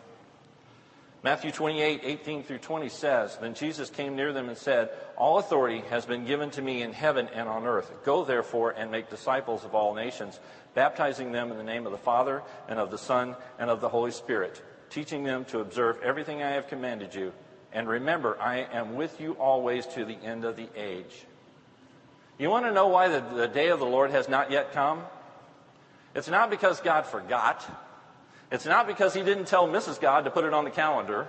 Matthew 1.22 1.52
28, 1.52 2.00
18 2.02 2.42
through 2.42 2.58
20 2.58 2.88
says, 2.88 3.38
Then 3.40 3.54
Jesus 3.54 3.88
came 3.88 4.16
near 4.16 4.32
them 4.32 4.48
and 4.48 4.58
said, 4.58 4.90
All 5.16 5.38
authority 5.38 5.84
has 5.90 6.06
been 6.06 6.24
given 6.24 6.50
to 6.50 6.60
me 6.60 6.82
in 6.82 6.92
heaven 6.92 7.28
and 7.32 7.48
on 7.48 7.66
earth. 7.66 7.88
Go 8.04 8.24
therefore 8.24 8.72
and 8.72 8.90
make 8.90 9.10
disciples 9.10 9.64
of 9.64 9.76
all 9.76 9.94
nations, 9.94 10.40
baptizing 10.74 11.30
them 11.30 11.52
in 11.52 11.56
the 11.56 11.62
name 11.62 11.86
of 11.86 11.92
the 11.92 11.98
Father 11.98 12.42
and 12.68 12.80
of 12.80 12.90
the 12.90 12.98
Son 12.98 13.36
and 13.60 13.70
of 13.70 13.80
the 13.80 13.88
Holy 13.88 14.10
Spirit, 14.10 14.60
teaching 14.92 15.24
them 15.24 15.44
to 15.46 15.60
observe 15.60 16.00
everything 16.02 16.42
I 16.42 16.50
have 16.50 16.68
commanded 16.68 17.14
you. 17.14 17.32
And 17.72 17.88
remember, 17.88 18.40
I 18.40 18.66
am 18.72 18.94
with 18.94 19.20
you 19.20 19.32
always 19.32 19.86
to 19.88 20.04
the 20.04 20.16
end 20.16 20.44
of 20.44 20.56
the 20.56 20.68
age. 20.76 21.24
You 22.38 22.50
want 22.50 22.66
to 22.66 22.72
know 22.72 22.88
why 22.88 23.08
the, 23.08 23.20
the 23.34 23.48
day 23.48 23.68
of 23.68 23.78
the 23.78 23.86
Lord 23.86 24.10
has 24.10 24.28
not 24.28 24.50
yet 24.50 24.72
come? 24.72 25.02
It's 26.14 26.28
not 26.28 26.50
because 26.50 26.80
God 26.80 27.06
forgot. 27.06 27.64
It's 28.50 28.66
not 28.66 28.86
because 28.86 29.14
he 29.14 29.22
didn't 29.22 29.46
tell 29.46 29.66
Mrs. 29.66 30.00
God 30.00 30.24
to 30.24 30.30
put 30.30 30.44
it 30.44 30.52
on 30.52 30.64
the 30.64 30.70
calendar, 30.70 31.26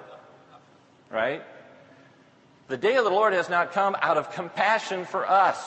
right? 1.09 1.41
The 2.67 2.77
day 2.77 2.97
of 2.97 3.05
the 3.05 3.09
Lord 3.09 3.33
has 3.33 3.49
not 3.49 3.71
come 3.71 3.95
out 4.01 4.17
of 4.17 4.33
compassion 4.33 5.05
for 5.05 5.29
us. 5.29 5.57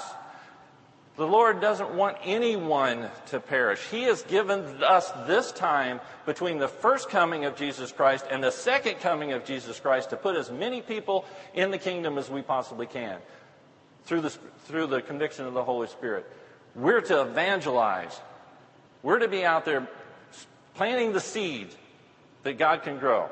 The 1.17 1.27
Lord 1.27 1.63
doesn't 1.63 1.95
want 1.95 2.19
anyone 2.25 3.09
to 3.29 3.41
perish. 3.41 3.81
He 3.91 4.03
has 4.03 4.23
given 4.23 4.83
us 4.83 5.11
this 5.27 5.51
time 5.51 6.01
between 6.27 6.59
the 6.59 6.69
first 6.69 7.09
coming 7.09 7.47
of 7.47 7.57
Jesus 7.57 7.91
Christ 7.91 8.27
and 8.31 8.45
the 8.45 8.51
second 8.51 9.01
coming 9.01 9.33
of 9.33 9.45
Jesus 9.47 9.81
Christ 9.81 10.11
to 10.11 10.17
put 10.17 10.37
as 10.37 10.51
many 10.51 10.83
people 10.83 11.25
in 11.55 11.71
the 11.71 11.79
kingdom 11.79 12.19
as 12.19 12.29
we 12.29 12.43
possibly 12.43 12.87
can 12.87 13.19
through 14.05 14.21
the, 14.21 14.31
through 14.67 14.89
the 14.89 15.01
conviction 15.01 15.47
of 15.47 15.55
the 15.55 15.65
Holy 15.65 15.87
Spirit. 15.87 16.31
We're 16.75 17.01
to 17.01 17.23
evangelize. 17.23 18.21
We're 19.03 19.21
to 19.21 19.29
be 19.29 19.43
out 19.43 19.65
there 19.65 19.89
planting 20.75 21.15
the 21.15 21.21
seed 21.21 21.69
that 22.43 22.59
God 22.59 22.83
can 22.83 22.99
grow. 22.99 23.31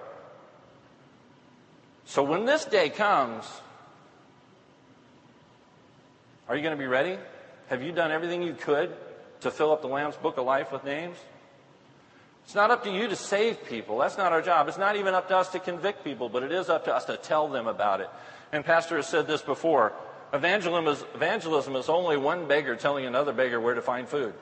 So 2.07 2.23
when 2.23 2.47
this 2.47 2.65
day 2.65 2.89
comes, 2.89 3.45
are 6.49 6.57
you 6.57 6.63
going 6.63 6.77
to 6.77 6.83
be 6.83 6.89
ready? 6.89 7.19
Have 7.69 7.83
you 7.83 7.93
done 7.93 8.11
everything 8.11 8.43
you 8.43 8.55
could 8.55 8.95
to 9.41 9.51
fill 9.51 9.73
up 9.73 9.81
the 9.81 9.89
Lamb's 9.89 10.17
Book 10.17 10.37
of 10.37 10.45
Life 10.45 10.71
with 10.73 10.85
names? 10.85 11.17
It's 12.45 12.55
not 12.55 12.71
up 12.71 12.85
to 12.85 12.91
you 12.91 13.09
to 13.09 13.17
save 13.17 13.65
people. 13.65 13.99
That's 13.99 14.19
not 14.19 14.33
our 14.33 14.43
job. 14.43 14.69
It's 14.69 14.77
not 14.77 14.97
even 14.97 15.15
up 15.15 15.29
to 15.29 15.37
us 15.37 15.49
to 15.51 15.59
convict 15.59 16.05
people, 16.05 16.29
but 16.29 16.43
it 16.43 16.53
is 16.53 16.69
up 16.69 16.85
to 16.85 16.95
us 16.95 17.07
to 17.07 17.17
tell 17.17 17.49
them 17.49 17.67
about 17.67 18.01
it. 18.01 18.11
And 18.53 18.65
Pastor 18.65 18.97
has 18.97 19.07
said 19.07 19.27
this 19.27 19.41
before. 19.41 19.95
Evangelism 20.33 20.89
is, 20.89 21.05
evangelism 21.15 21.75
is 21.77 21.89
only 21.89 22.19
one 22.19 22.47
beggar 22.47 22.77
telling 22.77 23.07
another 23.07 23.33
beggar 23.33 23.61
where 23.61 23.75
to 23.75 23.81
find 23.81 24.07
food. 24.07 24.35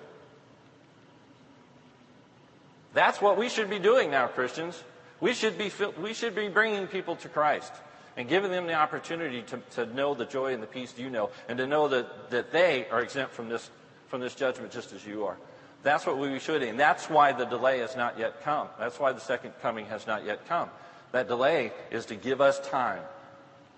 That's 2.92 3.22
what 3.22 3.38
we 3.38 3.48
should 3.48 3.70
be 3.70 3.78
doing 3.78 4.10
now, 4.10 4.26
Christians. 4.26 4.82
We 5.20 5.32
should 5.32 5.56
be, 5.56 5.70
we 6.00 6.12
should 6.12 6.34
be 6.34 6.48
bringing 6.48 6.88
people 6.88 7.14
to 7.16 7.28
Christ 7.28 7.72
and 8.16 8.28
giving 8.28 8.50
them 8.50 8.66
the 8.66 8.74
opportunity 8.74 9.42
to, 9.42 9.58
to 9.72 9.86
know 9.94 10.14
the 10.14 10.26
joy 10.26 10.52
and 10.52 10.62
the 10.62 10.66
peace 10.66 10.94
you 10.98 11.10
know 11.10 11.30
and 11.48 11.58
to 11.58 11.66
know 11.66 11.88
that, 11.88 12.30
that 12.30 12.52
they 12.52 12.86
are 12.90 13.00
exempt 13.00 13.32
from 13.32 13.48
this, 13.48 13.70
from 14.08 14.20
this 14.20 14.34
judgment 14.34 14.72
just 14.72 14.92
as 14.92 15.06
you 15.06 15.24
are. 15.24 15.36
That's 15.82 16.06
what 16.06 16.18
we 16.18 16.38
should, 16.38 16.62
and 16.62 16.78
that's 16.78 17.10
why 17.10 17.32
the 17.32 17.44
delay 17.44 17.80
has 17.80 17.96
not 17.96 18.18
yet 18.18 18.42
come. 18.42 18.68
That's 18.78 19.00
why 19.00 19.12
the 19.12 19.20
second 19.20 19.52
coming 19.60 19.86
has 19.86 20.06
not 20.06 20.24
yet 20.24 20.46
come. 20.46 20.70
That 21.10 21.26
delay 21.26 21.72
is 21.90 22.06
to 22.06 22.14
give 22.14 22.40
us 22.40 22.60
time. 22.68 23.02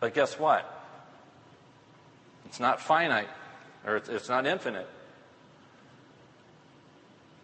But 0.00 0.12
guess 0.12 0.38
what? 0.38 0.70
It's 2.44 2.60
not 2.60 2.80
finite, 2.80 3.30
or 3.86 3.96
it's, 3.96 4.08
it's 4.08 4.28
not 4.28 4.46
infinite. 4.46 4.88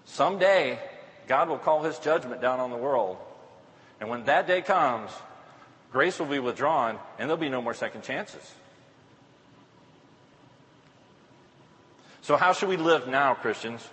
Someday, 0.04 0.78
God 1.26 1.48
will 1.48 1.58
call 1.58 1.82
his 1.82 1.98
judgment 1.98 2.42
down 2.42 2.60
on 2.60 2.70
the 2.70 2.76
world. 2.76 3.16
And 3.98 4.10
when 4.10 4.24
that 4.24 4.46
day 4.46 4.60
comes, 4.60 5.10
grace 5.92 6.18
will 6.18 6.26
be 6.26 6.38
withdrawn 6.38 6.98
and 7.18 7.28
there'll 7.28 7.40
be 7.40 7.48
no 7.48 7.62
more 7.62 7.74
second 7.74 8.02
chances. 8.02 8.54
So, 12.22 12.36
how 12.36 12.52
should 12.52 12.68
we 12.68 12.76
live 12.76 13.08
now, 13.08 13.34
Christians? 13.34 13.88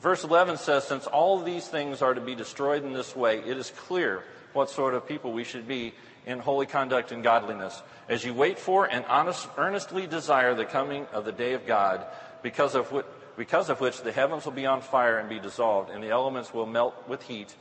Verse 0.00 0.22
11 0.22 0.58
says, 0.58 0.86
Since 0.86 1.06
all 1.06 1.40
these 1.40 1.66
things 1.66 2.02
are 2.02 2.12
to 2.12 2.20
be 2.20 2.34
destroyed 2.34 2.84
in 2.84 2.92
this 2.92 3.16
way, 3.16 3.38
it 3.38 3.56
is 3.56 3.70
clear 3.70 4.22
what 4.52 4.68
sort 4.68 4.92
of 4.92 5.08
people 5.08 5.32
we 5.32 5.44
should 5.44 5.66
be 5.66 5.94
in 6.26 6.38
holy 6.38 6.66
conduct 6.66 7.10
and 7.10 7.22
godliness. 7.22 7.82
As 8.08 8.22
you 8.22 8.34
wait 8.34 8.58
for 8.58 8.84
and 8.84 9.04
honest, 9.06 9.48
earnestly 9.56 10.06
desire 10.06 10.54
the 10.54 10.66
coming 10.66 11.06
of 11.12 11.24
the 11.24 11.32
day 11.32 11.54
of 11.54 11.66
God, 11.66 12.04
because 12.42 12.74
of 12.74 13.04
because 13.36 13.68
of 13.68 13.80
which 13.80 14.02
the 14.02 14.12
heavens 14.12 14.44
will 14.44 14.52
be 14.52 14.66
on 14.66 14.80
fire 14.80 15.18
and 15.18 15.28
be 15.28 15.40
dissolved, 15.40 15.90
and 15.90 16.04
the 16.04 16.10
elements 16.10 16.54
will 16.54 16.66
melt 16.66 16.94
with 17.08 17.22
heat. 17.22 17.52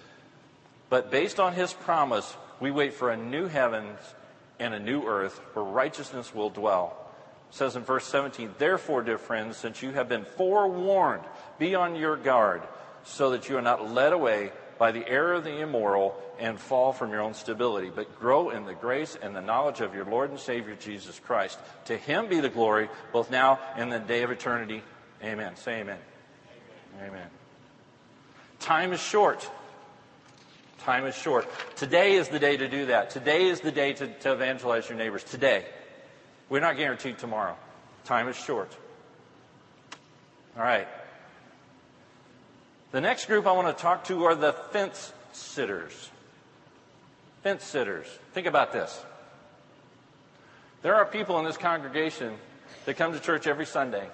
But 0.90 1.12
based 1.12 1.40
on 1.40 1.54
his 1.54 1.74
promise, 1.74 2.36
we 2.60 2.72
wait 2.72 2.94
for 2.94 3.10
a 3.10 3.18
new 3.18 3.48
heavens 3.48 4.00
and 4.60 4.74
a 4.74 4.80
new 4.80 5.04
earth 5.06 5.40
where 5.54 5.66
righteousness 5.66 6.34
will 6.34 6.50
dwell. 6.50 6.98
It 7.50 7.56
says 7.56 7.75
in 7.75 7.84
verse 7.84 8.06
17, 8.06 8.56
Therefore, 8.58 9.02
dear 9.02 9.18
friends, 9.18 9.58
since 9.58 9.82
you 9.82 9.92
have 9.92 10.10
been 10.10 10.25
forewarned, 10.25 11.24
be 11.60 11.75
on 11.75 11.96
your 11.96 12.16
guard, 12.16 12.62
so 13.04 13.32
that 13.32 13.50
you 13.50 13.58
are 13.58 13.62
not 13.62 13.92
led 13.92 14.13
away 14.13 14.52
by 14.78 14.92
the 14.92 15.08
error 15.08 15.34
of 15.36 15.44
the 15.44 15.60
immoral 15.60 16.16
and 16.40 16.60
fall 16.60 16.94
from 16.94 17.12
your 17.12 17.22
own 17.22 17.34
stability, 17.34 17.92
but 17.94 18.20
grow 18.20 18.50
in 18.50 18.66
the 18.66 18.74
grace 18.74 19.18
and 19.22 19.36
the 19.36 19.42
knowledge 19.42 19.82
of 19.82 19.94
your 19.94 20.06
Lord 20.06 20.30
and 20.30 20.40
Savior 20.40 20.75
Jesus 20.75 21.20
Christ. 21.20 21.60
To 21.86 21.98
him 21.98 22.28
be 22.28 22.40
the 22.40 22.50
glory, 22.50 22.90
both 23.12 23.30
now 23.30 23.60
and 23.75 23.94
in 23.94 24.02
the 24.02 24.08
day 24.08 24.24
of 24.24 24.32
eternity. 24.32 24.82
Amen. 25.24 25.56
Say 25.56 25.82
amen. 25.82 26.00
amen. 26.98 27.10
Amen. 27.10 27.28
Time 28.60 28.94
is 28.94 29.00
short. 29.00 29.50
Time 30.84 31.06
is 31.06 31.16
short. 31.16 31.48
Today 31.78 32.13
is 32.13 32.28
the 32.28 32.40
day 32.40 32.58
to 32.58 32.68
do 32.68 32.88
that. 32.88 33.10
Today 33.10 33.48
is 33.48 33.62
the 33.62 33.72
day 33.72 33.94
to, 33.94 34.08
to 34.08 34.34
evangelize 34.34 34.90
your 34.90 34.98
neighbors. 34.98 35.24
Today. 35.24 35.66
We're 36.50 36.60
not 36.60 36.78
guaranteed 36.78 37.18
tomorrow. 37.18 37.56
Time 38.04 38.28
is 38.28 38.36
short. 38.36 38.75
All 40.58 40.63
right. 40.63 40.88
The 42.92 43.02
next 43.02 43.25
group 43.25 43.48
I 43.48 43.54
want 43.54 43.75
to 43.75 43.82
talk 43.82 44.04
to 44.06 44.25
are 44.25 44.36
the 44.36 44.54
fence 44.54 45.13
sitters. 45.32 46.12
Fence 47.44 47.63
sitters. 47.63 48.08
Think 48.34 48.48
about 48.48 48.74
this. 48.74 49.04
There 50.82 50.96
are 50.96 51.06
people 51.06 51.40
in 51.40 51.46
this 51.46 51.58
congregation 51.58 52.36
that 52.86 52.98
come 52.98 53.13
to 53.13 53.20
church 53.20 53.48
every 53.48 53.66
Sunday 53.66 54.08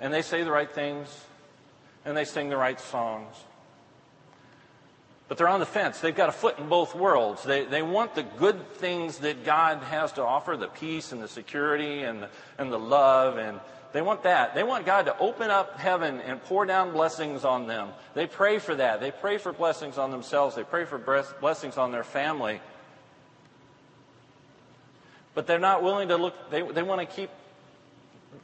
and 0.00 0.12
they 0.12 0.22
say 0.22 0.44
the 0.44 0.50
right 0.50 0.70
things 0.70 1.08
and 2.04 2.16
they 2.16 2.24
sing 2.24 2.48
the 2.48 2.56
right 2.56 2.78
songs. 2.78 3.34
But 5.26 5.38
they're 5.38 5.48
on 5.48 5.60
the 5.60 5.66
fence. 5.66 6.00
They've 6.00 6.14
got 6.14 6.28
a 6.28 6.32
foot 6.32 6.58
in 6.58 6.68
both 6.68 6.94
worlds. 6.94 7.42
They, 7.42 7.64
they 7.64 7.82
want 7.82 8.14
the 8.14 8.22
good 8.22 8.74
things 8.74 9.18
that 9.18 9.44
God 9.44 9.78
has 9.78 10.12
to 10.12 10.22
offer 10.22 10.56
the 10.56 10.68
peace 10.68 11.12
and 11.12 11.22
the 11.22 11.28
security 11.28 12.02
and 12.02 12.22
the, 12.22 12.28
and 12.58 12.70
the 12.70 12.78
love. 12.78 13.38
And 13.38 13.58
they 13.94 14.02
want 14.02 14.24
that. 14.24 14.54
They 14.54 14.62
want 14.62 14.84
God 14.84 15.06
to 15.06 15.18
open 15.18 15.50
up 15.50 15.78
heaven 15.78 16.20
and 16.20 16.42
pour 16.44 16.66
down 16.66 16.92
blessings 16.92 17.44
on 17.44 17.66
them. 17.66 17.88
They 18.12 18.26
pray 18.26 18.58
for 18.58 18.74
that. 18.74 19.00
They 19.00 19.12
pray 19.12 19.38
for 19.38 19.52
blessings 19.52 19.96
on 19.96 20.10
themselves. 20.10 20.56
They 20.56 20.64
pray 20.64 20.84
for 20.84 20.98
blessings 21.40 21.78
on 21.78 21.90
their 21.90 22.04
family. 22.04 22.60
But 25.34 25.46
they're 25.46 25.58
not 25.58 25.82
willing 25.82 26.08
to 26.08 26.16
look, 26.16 26.50
they, 26.50 26.60
they 26.60 26.82
want 26.82 27.00
to 27.00 27.06
keep 27.06 27.30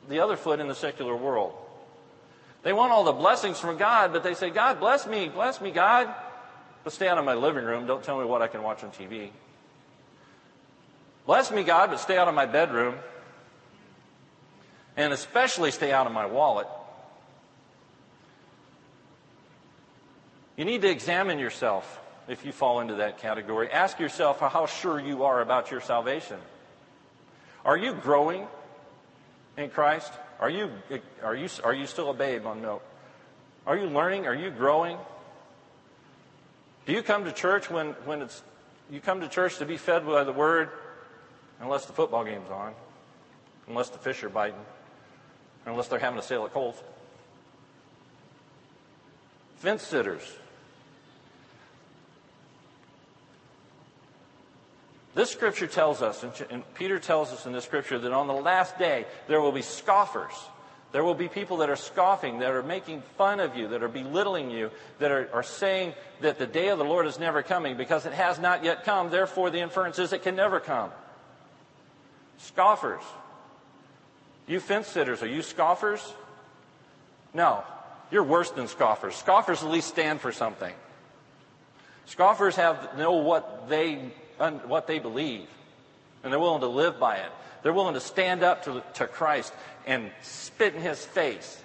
the 0.09 0.21
other 0.21 0.37
foot 0.37 0.61
in 0.61 0.69
the 0.69 0.75
secular 0.75 1.15
world. 1.15 1.53
They 2.63 2.73
want 2.73 2.93
all 2.93 3.05
the 3.05 3.13
blessings 3.13 3.59
from 3.59 3.77
God, 3.77 4.13
but 4.13 4.23
they 4.23 4.35
say, 4.35 4.51
God, 4.51 4.81
bless 4.81 5.07
me, 5.07 5.29
bless 5.29 5.61
me, 5.61 5.71
God. 5.71 6.15
But 6.85 6.93
stay 6.93 7.09
out 7.09 7.19
of 7.19 7.25
my 7.25 7.35
living 7.35 7.65
room. 7.65 7.87
Don't 7.87 8.03
tell 8.03 8.19
me 8.19 8.25
what 8.25 8.43
I 8.43 8.49
can 8.49 8.63
watch 8.63 8.83
on 8.83 8.91
TV. 8.91 9.31
Bless 11.27 11.51
me, 11.51 11.63
God, 11.63 11.91
but 11.91 12.01
stay 12.01 12.17
out 12.17 12.29
of 12.29 12.35
my 12.35 12.47
bedroom. 12.47 12.97
And 14.97 15.13
especially 15.13 15.71
stay 15.71 15.93
out 15.93 16.07
of 16.07 16.13
my 16.13 16.27
wallet. 16.27 16.67
You 20.57 20.65
need 20.65 20.83
to 20.83 20.91
examine 20.91 21.39
yourself 21.39 22.01
if 22.29 22.45
you 22.45 22.53
fall 22.53 22.81
into 22.81 22.97
that 22.97 23.19
category. 23.19 23.71
Ask 23.71 23.99
yourself 23.99 24.41
how 24.41 24.67
sure 24.67 25.01
you 25.01 25.25
are 25.25 25.41
about 25.41 25.71
your 25.71 25.81
salvation. 25.81 26.39
Are 27.65 27.77
you 27.77 27.95
growing 27.95 28.47
in 29.57 29.71
Christ? 29.71 30.13
Are 30.39 30.51
you, 30.51 30.71
are 31.23 31.35
you, 31.35 31.49
are 31.65 31.75
you 31.75 31.87
still 31.87 32.11
a 32.11 32.15
babe 32.15 32.43
oh, 32.45 32.51
on 32.51 32.63
milk? 32.63 32.83
Are 33.67 33.77
you 33.77 33.87
learning? 33.87 34.27
Are 34.27 34.35
you 34.35 34.51
growing? 34.51 34.97
Do 36.87 36.93
you 36.93 37.03
come 37.03 37.25
to 37.25 37.33
church 37.33 37.71
when, 37.71 37.89
when 38.05 38.23
it's, 38.23 38.43
you 38.91 39.01
come 39.01 39.21
to 39.21 39.29
church 39.29 39.59
to 39.59 39.67
be 39.67 39.77
fed 39.77 40.07
by 40.07 40.25
the 40.25 40.33
word 40.33 40.71
unless 41.61 41.87
the 41.87 41.93
football 41.93 42.25
game's 42.25 42.51
on, 42.51 42.75
unless 43.69 43.91
the 43.91 43.99
fish 43.99 44.23
are 44.25 44.29
biting, 44.29 44.59
unless 45.67 45.89
they're 45.89 45.99
having 45.99 46.19
a 46.19 46.23
sale 46.23 46.45
at 46.45 46.53
Kohl's? 46.53 46.83
Fence 49.57 49.83
sitters. 49.83 50.23
This 55.15 55.31
scripture 55.31 55.67
tells 55.67 56.03
us, 56.03 56.25
and 56.51 56.75
Peter 56.75 56.99
tells 56.99 57.33
us 57.33 57.45
in 57.45 57.53
this 57.53 57.65
scripture, 57.65 57.99
that 57.99 58.13
on 58.13 58.27
the 58.27 58.33
last 58.33 58.79
day 58.79 59.05
there 59.29 59.41
will 59.41 59.53
be 59.53 59.61
scoffers. 59.61 60.33
There 60.93 61.05
will 61.05 61.15
be 61.15 61.29
people 61.29 61.59
that 61.59 61.71
are 61.71 61.77
scoffing, 61.77 62.41
that 62.41 62.51
are 62.51 62.63
making 62.63 63.03
fun 63.17 63.39
of 63.39 63.57
you, 63.57 63.69
that 63.69 63.83
are 63.83 63.89
belittling 63.89 64.51
you, 64.51 64.71
that 64.99 65.13
are, 65.13 65.29
are 65.33 65.43
saying 65.43 65.95
that 66.21 66.39
the 66.39 66.47
day 66.47 66.69
of 66.69 66.79
the 66.79 66.85
Lord 66.85 67.07
is 67.07 67.19
never 67.19 67.43
coming 67.43 67.77
because 67.77 68.07
it 68.07 68.13
has 68.13 68.41
not 68.41 68.65
yet 68.65 68.85
come. 68.85 69.11
Therefore, 69.11 69.51
the 69.51 69.61
inference 69.61 69.99
is 69.99 70.13
it 70.13 70.23
can 70.23 70.35
never 70.35 70.59
come. 70.59 70.91
Scoffers. 72.39 73.03
You 74.49 74.59
fence 74.59 74.89
sitters, 74.89 75.23
are 75.23 75.29
you 75.29 75.43
scoffers? 75.43 76.13
No. 77.33 77.63
You're 78.11 78.25
worse 78.25 78.51
than 78.51 78.67
scoffers. 78.67 79.15
Scoffers 79.15 79.63
at 79.63 79.71
least 79.71 79.89
stand 79.89 80.21
for 80.21 80.33
something. 80.33 80.75
Scoffers 82.07 82.57
have 82.57 82.99
know 82.99 83.13
what 83.13 83.69
they 83.69 84.11
what 84.67 84.87
they 84.87 84.99
believe, 84.99 85.47
and 86.23 86.33
they're 86.33 86.41
willing 86.41 86.61
to 86.61 86.69
live 86.69 86.99
by 86.99 87.17
it. 87.17 87.31
They're 87.63 87.73
willing 87.73 87.95
to 87.95 88.01
stand 88.01 88.43
up 88.43 88.65
to, 88.65 88.83
to 88.95 89.07
Christ 89.07 89.53
and 89.87 90.11
spit 90.23 90.75
in 90.75 90.83
his 90.83 91.05
face. 91.05 91.61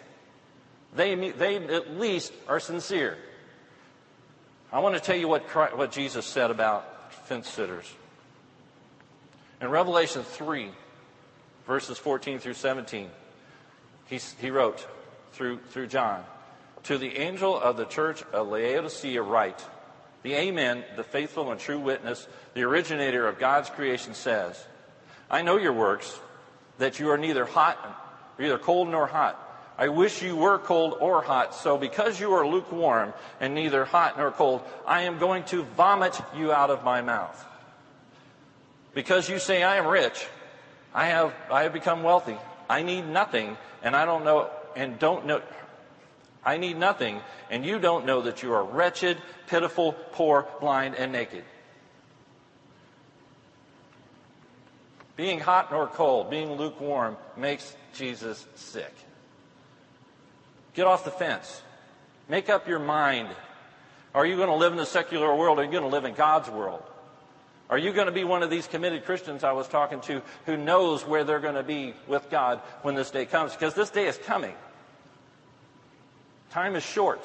They, 0.95 1.15
they 1.31 1.57
at 1.57 1.97
least 1.97 2.33
are 2.47 2.59
sincere. 2.59 3.17
I 4.71 4.79
want 4.79 4.95
to 4.95 5.01
tell 5.01 5.15
you 5.15 5.27
what, 5.27 5.47
Christ, 5.47 5.77
what 5.77 5.91
Jesus 5.91 6.25
said 6.25 6.51
about 6.51 7.13
fence 7.27 7.49
sitters. 7.49 7.91
In 9.61 9.69
Revelation 9.69 10.23
3, 10.23 10.69
verses 11.65 11.97
14 11.97 12.39
through 12.39 12.53
17, 12.53 13.09
he, 14.07 14.19
he 14.39 14.49
wrote 14.49 14.85
through, 15.31 15.59
through 15.69 15.87
John, 15.87 16.23
To 16.83 16.97
the 16.97 17.17
angel 17.17 17.57
of 17.57 17.77
the 17.77 17.85
church 17.85 18.23
of 18.33 18.47
Laodicea 18.47 19.21
write, 19.21 19.63
the 20.25 20.33
Amen, 20.33 20.83
the 20.95 21.03
faithful 21.03 21.51
and 21.51 21.59
true 21.59 21.77
witness, 21.77 22.27
the 22.55 22.63
originator 22.63 23.27
of 23.27 23.37
God's 23.37 23.69
creation 23.69 24.15
says, 24.15 24.65
I 25.29 25.43
know 25.43 25.57
your 25.57 25.71
works, 25.71 26.19
that 26.79 26.99
you 26.99 27.11
are 27.11 27.17
neither 27.17 27.45
hot, 27.45 27.77
neither 28.39 28.57
cold 28.57 28.89
nor 28.89 29.05
hot. 29.05 29.39
I 29.77 29.89
wish 29.89 30.23
you 30.23 30.35
were 30.35 30.57
cold 30.57 30.97
or 30.99 31.21
hot. 31.21 31.53
So 31.53 31.77
because 31.77 32.19
you 32.19 32.33
are 32.33 32.47
lukewarm 32.47 33.13
and 33.39 33.53
neither 33.53 33.85
hot 33.85 34.17
nor 34.17 34.31
cold, 34.31 34.63
I 34.87 35.03
am 35.03 35.19
going 35.19 35.43
to 35.45 35.61
vomit 35.61 36.19
you 36.35 36.51
out 36.51 36.71
of 36.71 36.83
my 36.83 37.03
mouth. 37.03 37.45
Because 38.95 39.29
you 39.29 39.37
say 39.37 39.61
I 39.61 39.75
am 39.75 39.85
rich, 39.85 40.25
I 40.91 41.05
have, 41.05 41.35
I 41.51 41.63
have 41.63 41.73
become 41.73 42.01
wealthy. 42.01 42.37
I 42.67 42.81
need 42.81 43.07
nothing 43.07 43.57
and 43.83 43.95
I 43.95 44.05
don't 44.05 44.25
know, 44.25 44.49
and 44.75 44.97
don't 44.97 45.27
know, 45.27 45.43
I 46.45 46.57
need 46.57 46.77
nothing, 46.77 47.21
and 47.49 47.65
you 47.65 47.79
don't 47.79 48.05
know 48.05 48.21
that 48.21 48.43
you 48.43 48.53
are 48.53 48.63
wretched, 48.63 49.17
pitiful, 49.47 49.93
poor, 50.11 50.47
blind, 50.61 50.95
and 50.95 51.11
naked. 51.11 51.43
Being 55.15 55.39
hot 55.39 55.71
nor 55.71 55.87
cold, 55.87 56.29
being 56.29 56.53
lukewarm, 56.53 57.17
makes 57.35 57.75
Jesus 57.93 58.45
sick. 58.55 58.93
Get 60.73 60.85
off 60.85 61.05
the 61.05 61.11
fence. 61.11 61.61
Make 62.27 62.49
up 62.49 62.67
your 62.67 62.79
mind. 62.79 63.29
Are 64.13 64.25
you 64.25 64.35
going 64.35 64.49
to 64.49 64.55
live 64.55 64.71
in 64.73 64.77
the 64.77 64.85
secular 64.85 65.33
world 65.35 65.57
or 65.57 65.61
are 65.61 65.65
you 65.65 65.71
going 65.71 65.83
to 65.83 65.89
live 65.89 66.05
in 66.05 66.13
God's 66.13 66.49
world? 66.49 66.83
Are 67.69 67.77
you 67.77 67.93
going 67.93 68.05
to 68.05 68.11
be 68.11 68.23
one 68.23 68.43
of 68.43 68.49
these 68.49 68.67
committed 68.67 69.05
Christians 69.05 69.43
I 69.43 69.53
was 69.53 69.67
talking 69.67 70.01
to 70.01 70.21
who 70.45 70.57
knows 70.57 71.05
where 71.05 71.23
they're 71.23 71.39
going 71.39 71.55
to 71.55 71.63
be 71.63 71.93
with 72.07 72.29
God 72.29 72.59
when 72.83 72.93
this 72.93 73.09
day 73.09 73.25
comes? 73.25 73.53
Because 73.53 73.73
this 73.73 73.89
day 73.89 74.07
is 74.07 74.17
coming. 74.17 74.53
Time 76.55 76.77
is 76.77 76.85
short. 76.85 77.19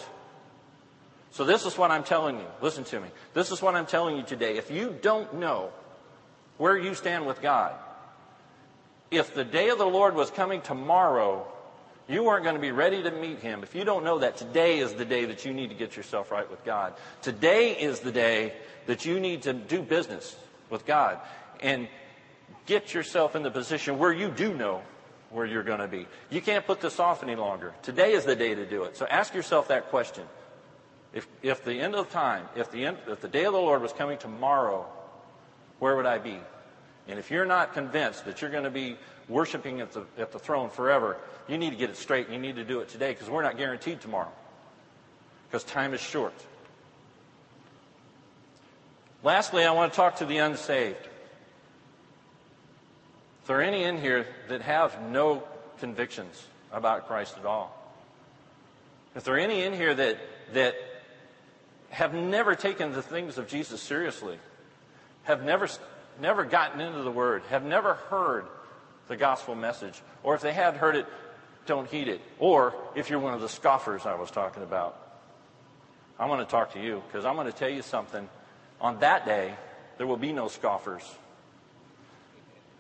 So 1.31 1.45
this 1.45 1.65
is 1.65 1.79
what 1.79 1.93
I'm 1.93 2.03
telling 2.03 2.41
you. 2.41 2.47
Listen 2.61 2.83
to 2.83 2.99
me. 2.99 3.07
This 3.33 3.53
is 3.53 3.63
what 3.63 3.77
I'm 3.77 3.87
telling 3.87 4.17
you 4.17 4.25
today. 4.25 4.57
If 4.57 4.73
you 4.73 4.93
don't 5.03 5.35
know 5.35 5.71
where 6.59 6.77
you 6.77 6.97
stand 6.97 7.29
with 7.29 7.41
God, 7.41 7.73
if 9.13 9.33
the 9.33 9.45
day 9.45 9.69
of 9.69 9.79
the 9.79 9.87
Lord 9.87 10.17
was 10.17 10.33
coming 10.33 10.63
tomorrow, 10.63 11.47
you 12.09 12.25
weren't 12.25 12.43
going 12.43 12.57
to 12.57 12.61
be 12.61 12.73
ready 12.73 13.05
to 13.05 13.13
meet 13.13 13.39
him. 13.39 13.63
If 13.63 13.73
you 13.77 13.85
don't 13.85 14.03
know 14.03 14.19
that 14.19 14.37
today 14.37 14.81
is 14.81 14.95
the 14.95 15.05
day 15.05 15.27
that 15.27 15.45
you 15.45 15.53
need 15.53 15.69
to 15.69 15.77
get 15.77 15.97
yourself 15.97 16.33
right 16.33 16.51
with 16.51 16.65
God. 16.65 16.95
Today 17.23 17.71
is 17.79 18.01
the 18.01 18.11
day 18.11 18.53
that 18.87 19.05
you 19.05 19.21
need 19.21 19.43
to 19.43 19.53
do 19.53 19.81
business 19.81 20.35
with 20.71 20.85
God 20.87 21.21
and 21.61 21.87
get 22.67 22.95
yourself 22.95 23.37
in 23.37 23.45
the 23.45 23.51
position 23.53 23.97
where 23.97 24.13
you 24.13 24.29
do 24.29 24.53
know 24.53 24.83
where 25.31 25.47
you're 25.47 25.63
going 25.63 25.81
to 25.81 25.89
be. 25.89 26.07
You 26.29 26.41
can't 26.41 26.67
put 26.67 26.81
this 26.81 26.99
off 26.99 27.23
any 27.23 27.37
longer. 27.37 27.73
Today 27.83 28.13
is 28.13 28.25
the 28.25 28.37
day 28.37 28.55
to 28.55 28.67
do 28.67 28.85
it. 28.85 28.97
So 28.97 29.07
ask 29.07 29.35
yourself 29.35 29.69
that 29.69 29.91
question. 29.91 30.25
If, 31.13 31.27
if 31.43 31.65
the 31.65 31.81
end 31.81 31.95
of 31.95 32.11
time, 32.11 32.47
if 32.57 32.71
the, 32.71 32.87
end, 32.87 32.99
if 33.09 33.21
the 33.21 33.29
day 33.29 33.45
of 33.45 33.53
the 33.53 33.59
Lord 33.59 33.83
was 33.83 33.93
coming 33.93 34.19
tomorrow, 34.19 34.87
where 35.79 35.97
would 35.97 36.07
I 36.07 36.19
be? 36.19 36.39
And 37.09 37.19
if 37.19 37.31
you're 37.31 37.47
not 37.47 37.75
convinced 37.75 38.25
that 38.27 38.41
you're 38.41 38.51
going 38.51 38.65
to 38.65 38.71
be 38.71 38.97
worshiping 39.29 39.81
at 39.81 39.93
the, 39.93 40.05
at 40.19 40.33
the 40.33 40.39
throne 40.39 40.71
forever, 40.71 41.17
you 41.49 41.59
need 41.59 41.71
to 41.71 41.77
get 41.77 41.91
it 41.91 41.97
straight 41.97 42.27
and 42.27 42.35
you 42.35 42.41
need 42.41 42.57
to 42.57 42.65
do 42.65 42.81
it 42.81 42.89
today 42.89 43.13
because 43.13 43.29
we're 43.29 43.43
not 43.43 43.57
guaranteed 43.57 44.01
tomorrow. 44.01 44.31
Because 45.49 45.65
time 45.65 45.95
is 45.95 46.01
short. 46.01 46.35
Lastly, 49.23 49.65
I 49.65 49.73
want 49.73 49.93
to 49.93 49.97
talk 49.97 50.17
to 50.17 50.25
the 50.25 50.39
unsaved 50.39 51.09
there 53.51 53.61
any 53.61 53.83
in 53.83 54.01
here 54.01 54.29
that 54.47 54.63
have 54.63 55.03
no 55.03 55.43
convictions 55.81 56.47
about 56.71 57.09
Christ 57.09 57.37
at 57.37 57.45
all, 57.45 57.77
if 59.17 59.25
there 59.25 59.35
are 59.35 59.39
any 59.39 59.65
in 59.65 59.73
here 59.73 59.93
that, 59.93 60.19
that 60.53 60.77
have 61.89 62.15
never 62.15 62.55
taken 62.55 62.93
the 62.93 63.03
things 63.03 63.39
of 63.39 63.49
Jesus 63.49 63.83
seriously, 63.83 64.39
have 65.25 65.43
never, 65.43 65.69
never 66.21 66.45
gotten 66.45 66.81
into 66.81 67.03
the 67.03 67.11
Word, 67.11 67.43
have 67.51 67.65
never 67.65 67.95
heard 67.95 68.47
the 69.09 69.17
gospel 69.17 69.57
message, 69.57 70.01
or 70.23 70.37
if 70.37 70.43
they 70.43 70.53
had 70.53 70.77
heard 70.77 70.95
it, 70.95 71.07
don't 71.67 71.91
heed 71.91 72.07
it, 72.07 72.21
or 72.39 72.73
if 72.95 73.11
you're 73.11 73.19
one 73.19 73.35
of 73.35 73.41
the 73.41 73.49
scoffers 73.49 74.07
I 74.07 74.15
was 74.15 74.31
talking 74.31 74.63
about, 74.63 74.97
I 76.21 76.27
want 76.27 76.49
to 76.49 76.49
talk 76.49 76.75
to 76.75 76.81
you 76.81 77.03
because 77.09 77.25
I'm 77.25 77.35
going 77.35 77.49
to 77.49 77.53
tell 77.53 77.69
you 77.69 77.83
something. 77.83 78.29
On 78.81 79.01
that 79.01 79.27
day, 79.27 79.55
there 79.99 80.07
will 80.07 80.17
be 80.17 80.33
no 80.33 80.47
scoffers. 80.47 81.03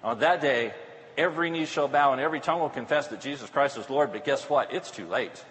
On 0.03 0.19
that 0.21 0.41
day, 0.41 0.73
every 1.17 1.51
knee 1.51 1.67
shall 1.67 1.89
bow 1.89 2.13
and 2.13 2.21
every 2.21 2.41
tongue 2.41 2.61
will 2.61 2.71
confess 2.71 3.09
that 3.09 3.21
Jesus 3.21 3.51
Christ 3.51 3.77
is 3.77 3.91
Lord. 3.91 4.13
But 4.13 4.25
guess 4.25 4.49
what? 4.49 4.73
It's 4.73 4.91
too 4.91 5.07
late. 5.07 5.45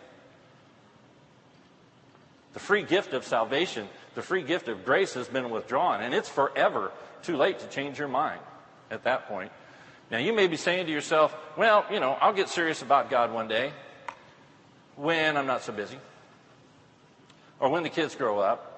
The 2.54 2.60
free 2.60 2.84
gift 2.84 3.14
of 3.14 3.26
salvation, 3.26 3.88
the 4.16 4.24
free 4.24 4.42
gift 4.42 4.68
of 4.68 4.84
grace 4.84 5.14
has 5.14 5.28
been 5.28 5.52
withdrawn, 5.52 6.02
and 6.02 6.14
it's 6.14 6.28
forever 6.28 6.92
too 7.22 7.38
late 7.38 7.60
to 7.60 7.68
change 7.68 8.00
your 8.00 8.08
mind 8.08 8.42
at 8.90 9.04
that 9.04 9.28
point. 9.28 9.52
Now, 10.10 10.18
you 10.18 10.34
may 10.34 10.48
be 10.48 10.58
saying 10.58 10.88
to 10.88 10.92
yourself, 10.92 11.36
well, 11.56 11.86
you 11.92 12.00
know, 12.00 12.18
I'll 12.20 12.34
get 12.34 12.50
serious 12.50 12.82
about 12.82 13.12
God 13.12 13.32
one 13.32 13.48
day 13.48 13.72
when 14.96 15.38
I'm 15.38 15.46
not 15.46 15.62
so 15.62 15.72
busy, 15.72 16.00
or 17.60 17.70
when 17.70 17.84
the 17.84 17.90
kids 17.90 18.16
grow 18.16 18.40
up, 18.40 18.69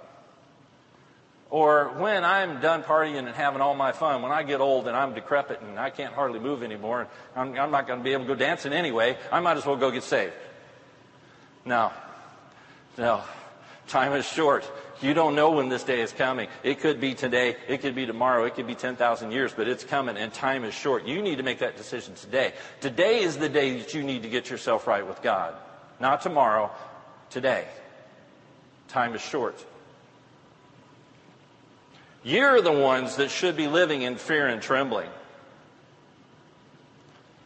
Or 1.51 1.89
when 1.97 2.23
I'm 2.23 2.61
done 2.61 2.81
partying 2.81 3.17
and 3.17 3.27
having 3.27 3.59
all 3.59 3.75
my 3.75 3.91
fun, 3.91 4.21
when 4.21 4.31
I 4.31 4.41
get 4.43 4.61
old 4.61 4.87
and 4.87 4.95
I'm 4.95 5.13
decrepit 5.13 5.61
and 5.61 5.77
I 5.77 5.89
can't 5.89 6.13
hardly 6.13 6.39
move 6.39 6.63
anymore, 6.63 7.09
I'm, 7.35 7.59
I'm 7.59 7.71
not 7.71 7.87
going 7.87 7.99
to 7.99 8.03
be 8.03 8.13
able 8.13 8.23
to 8.23 8.29
go 8.29 8.35
dancing 8.35 8.71
anyway, 8.71 9.17
I 9.33 9.41
might 9.41 9.57
as 9.57 9.65
well 9.65 9.75
go 9.75 9.91
get 9.91 10.03
saved. 10.03 10.33
No. 11.65 11.91
No. 12.97 13.21
Time 13.89 14.13
is 14.13 14.25
short. 14.25 14.69
You 15.01 15.13
don't 15.13 15.35
know 15.35 15.51
when 15.51 15.67
this 15.67 15.83
day 15.83 15.99
is 15.99 16.13
coming. 16.13 16.47
It 16.63 16.79
could 16.79 17.01
be 17.01 17.15
today. 17.15 17.57
It 17.67 17.81
could 17.81 17.95
be 17.95 18.05
tomorrow. 18.05 18.45
It 18.45 18.55
could 18.55 18.67
be 18.67 18.75
10,000 18.75 19.31
years, 19.31 19.51
but 19.51 19.67
it's 19.67 19.83
coming 19.83 20.15
and 20.15 20.33
time 20.33 20.63
is 20.63 20.73
short. 20.73 21.05
You 21.05 21.21
need 21.21 21.35
to 21.35 21.43
make 21.43 21.59
that 21.59 21.75
decision 21.75 22.15
today. 22.15 22.53
Today 22.79 23.23
is 23.23 23.37
the 23.37 23.49
day 23.49 23.77
that 23.79 23.93
you 23.93 24.03
need 24.03 24.23
to 24.23 24.29
get 24.29 24.49
yourself 24.49 24.87
right 24.87 25.05
with 25.05 25.21
God. 25.21 25.53
Not 25.99 26.21
tomorrow, 26.21 26.71
today. 27.29 27.67
Time 28.87 29.13
is 29.15 29.21
short. 29.21 29.65
You're 32.23 32.61
the 32.61 32.71
ones 32.71 33.15
that 33.15 33.31
should 33.31 33.57
be 33.57 33.67
living 33.67 34.03
in 34.03 34.15
fear 34.15 34.47
and 34.47 34.61
trembling. 34.61 35.09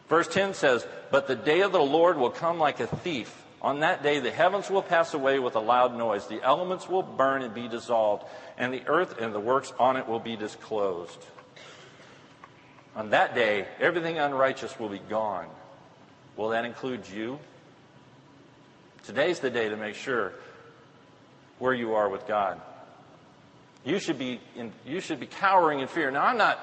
Verse 0.08 0.28
10 0.28 0.54
says, 0.54 0.86
But 1.10 1.26
the 1.26 1.34
day 1.34 1.62
of 1.62 1.72
the 1.72 1.78
Lord 1.78 2.18
will 2.18 2.30
come 2.30 2.58
like 2.58 2.80
a 2.80 2.86
thief. 2.86 3.42
On 3.62 3.80
that 3.80 4.02
day, 4.02 4.20
the 4.20 4.30
heavens 4.30 4.70
will 4.70 4.82
pass 4.82 5.14
away 5.14 5.38
with 5.38 5.56
a 5.56 5.60
loud 5.60 5.96
noise. 5.96 6.26
The 6.26 6.42
elements 6.42 6.88
will 6.88 7.02
burn 7.02 7.42
and 7.42 7.54
be 7.54 7.68
dissolved, 7.68 8.24
and 8.58 8.72
the 8.72 8.82
earth 8.86 9.18
and 9.18 9.34
the 9.34 9.40
works 9.40 9.72
on 9.78 9.96
it 9.96 10.06
will 10.06 10.20
be 10.20 10.36
disclosed. 10.36 11.24
On 12.94 13.10
that 13.10 13.34
day, 13.34 13.66
everything 13.80 14.18
unrighteous 14.18 14.78
will 14.78 14.88
be 14.88 15.00
gone. 15.00 15.48
Will 16.36 16.50
that 16.50 16.64
include 16.64 17.08
you? 17.08 17.38
Today's 19.04 19.40
the 19.40 19.50
day 19.50 19.68
to 19.68 19.76
make 19.76 19.94
sure 19.94 20.32
where 21.58 21.74
you 21.74 21.94
are 21.94 22.08
with 22.08 22.26
God. 22.28 22.60
You 23.86 24.00
should 24.00 24.18
be 24.18 24.40
in, 24.56 24.72
you 24.84 25.00
should 25.00 25.20
be 25.20 25.26
cowering 25.26 25.78
in 25.78 25.86
fear. 25.86 26.10
Now, 26.10 26.26
I'm 26.26 26.36
not 26.36 26.58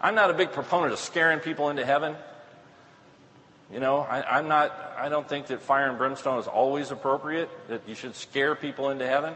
I'm 0.00 0.14
not 0.14 0.30
a 0.30 0.34
big 0.34 0.52
proponent 0.52 0.92
of 0.92 1.00
scaring 1.00 1.40
people 1.40 1.70
into 1.70 1.84
heaven. 1.84 2.14
You 3.72 3.80
know, 3.80 3.98
I, 3.98 4.38
am 4.38 4.48
not. 4.48 4.94
I 4.96 5.08
don't 5.08 5.28
think 5.28 5.48
that 5.48 5.60
fire 5.60 5.88
and 5.88 5.98
brimstone 5.98 6.38
is 6.38 6.46
always 6.46 6.92
appropriate. 6.92 7.50
That 7.68 7.86
you 7.88 7.96
should 7.96 8.14
scare 8.14 8.54
people 8.54 8.90
into 8.90 9.06
heaven. 9.06 9.34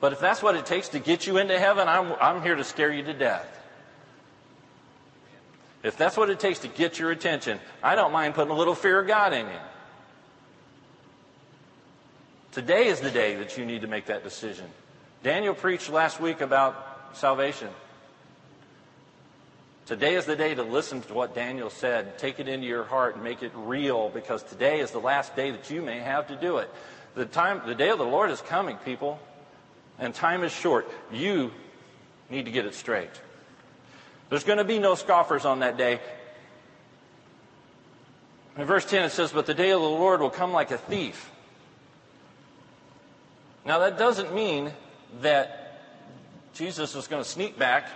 But 0.00 0.12
if 0.12 0.20
that's 0.20 0.42
what 0.42 0.56
it 0.56 0.66
takes 0.66 0.90
to 0.90 0.98
get 0.98 1.28
you 1.28 1.38
into 1.38 1.58
heaven, 1.58 1.86
I'm 1.86 2.12
I'm 2.20 2.42
here 2.42 2.56
to 2.56 2.64
scare 2.64 2.92
you 2.92 3.04
to 3.04 3.14
death. 3.14 3.46
If 5.84 5.96
that's 5.96 6.16
what 6.16 6.28
it 6.28 6.40
takes 6.40 6.58
to 6.60 6.68
get 6.68 6.98
your 6.98 7.12
attention, 7.12 7.60
I 7.82 7.94
don't 7.94 8.10
mind 8.10 8.34
putting 8.34 8.50
a 8.50 8.56
little 8.56 8.74
fear 8.74 9.00
of 9.00 9.06
God 9.06 9.32
in 9.32 9.46
you. 9.46 9.60
Today 12.50 12.88
is 12.88 13.00
the 13.00 13.10
day 13.10 13.36
that 13.36 13.56
you 13.56 13.64
need 13.64 13.82
to 13.82 13.86
make 13.86 14.06
that 14.06 14.24
decision. 14.24 14.66
Daniel 15.24 15.54
preached 15.54 15.88
last 15.88 16.20
week 16.20 16.42
about 16.42 16.76
salvation. 17.14 17.70
Today 19.86 20.16
is 20.16 20.26
the 20.26 20.36
day 20.36 20.54
to 20.54 20.62
listen 20.62 21.00
to 21.00 21.14
what 21.14 21.34
Daniel 21.34 21.70
said. 21.70 22.18
Take 22.18 22.40
it 22.40 22.46
into 22.46 22.66
your 22.66 22.84
heart 22.84 23.14
and 23.14 23.24
make 23.24 23.42
it 23.42 23.50
real 23.54 24.10
because 24.10 24.42
today 24.42 24.80
is 24.80 24.90
the 24.90 24.98
last 24.98 25.34
day 25.34 25.50
that 25.50 25.70
you 25.70 25.80
may 25.80 25.98
have 25.98 26.28
to 26.28 26.36
do 26.36 26.58
it. 26.58 26.68
The 27.14 27.24
time, 27.24 27.62
the 27.64 27.74
day 27.74 27.88
of 27.88 27.96
the 27.96 28.04
Lord 28.04 28.30
is 28.30 28.42
coming, 28.42 28.76
people, 28.76 29.18
and 29.98 30.14
time 30.14 30.44
is 30.44 30.52
short. 30.52 30.86
You 31.10 31.52
need 32.28 32.44
to 32.44 32.50
get 32.50 32.66
it 32.66 32.74
straight. 32.74 33.18
There's 34.28 34.44
going 34.44 34.58
to 34.58 34.64
be 34.64 34.78
no 34.78 34.94
scoffers 34.94 35.46
on 35.46 35.60
that 35.60 35.78
day. 35.78 36.00
In 38.58 38.66
verse 38.66 38.84
10 38.84 39.04
it 39.04 39.12
says, 39.12 39.32
But 39.32 39.46
the 39.46 39.54
day 39.54 39.70
of 39.70 39.80
the 39.80 39.88
Lord 39.88 40.20
will 40.20 40.28
come 40.28 40.52
like 40.52 40.70
a 40.70 40.76
thief. 40.76 41.30
Now 43.64 43.78
that 43.78 43.96
doesn't 43.96 44.34
mean 44.34 44.70
that 45.22 45.64
Jesus 46.54 46.94
is 46.94 47.08
going 47.08 47.22
to 47.22 47.28
sneak 47.28 47.58
back. 47.58 47.88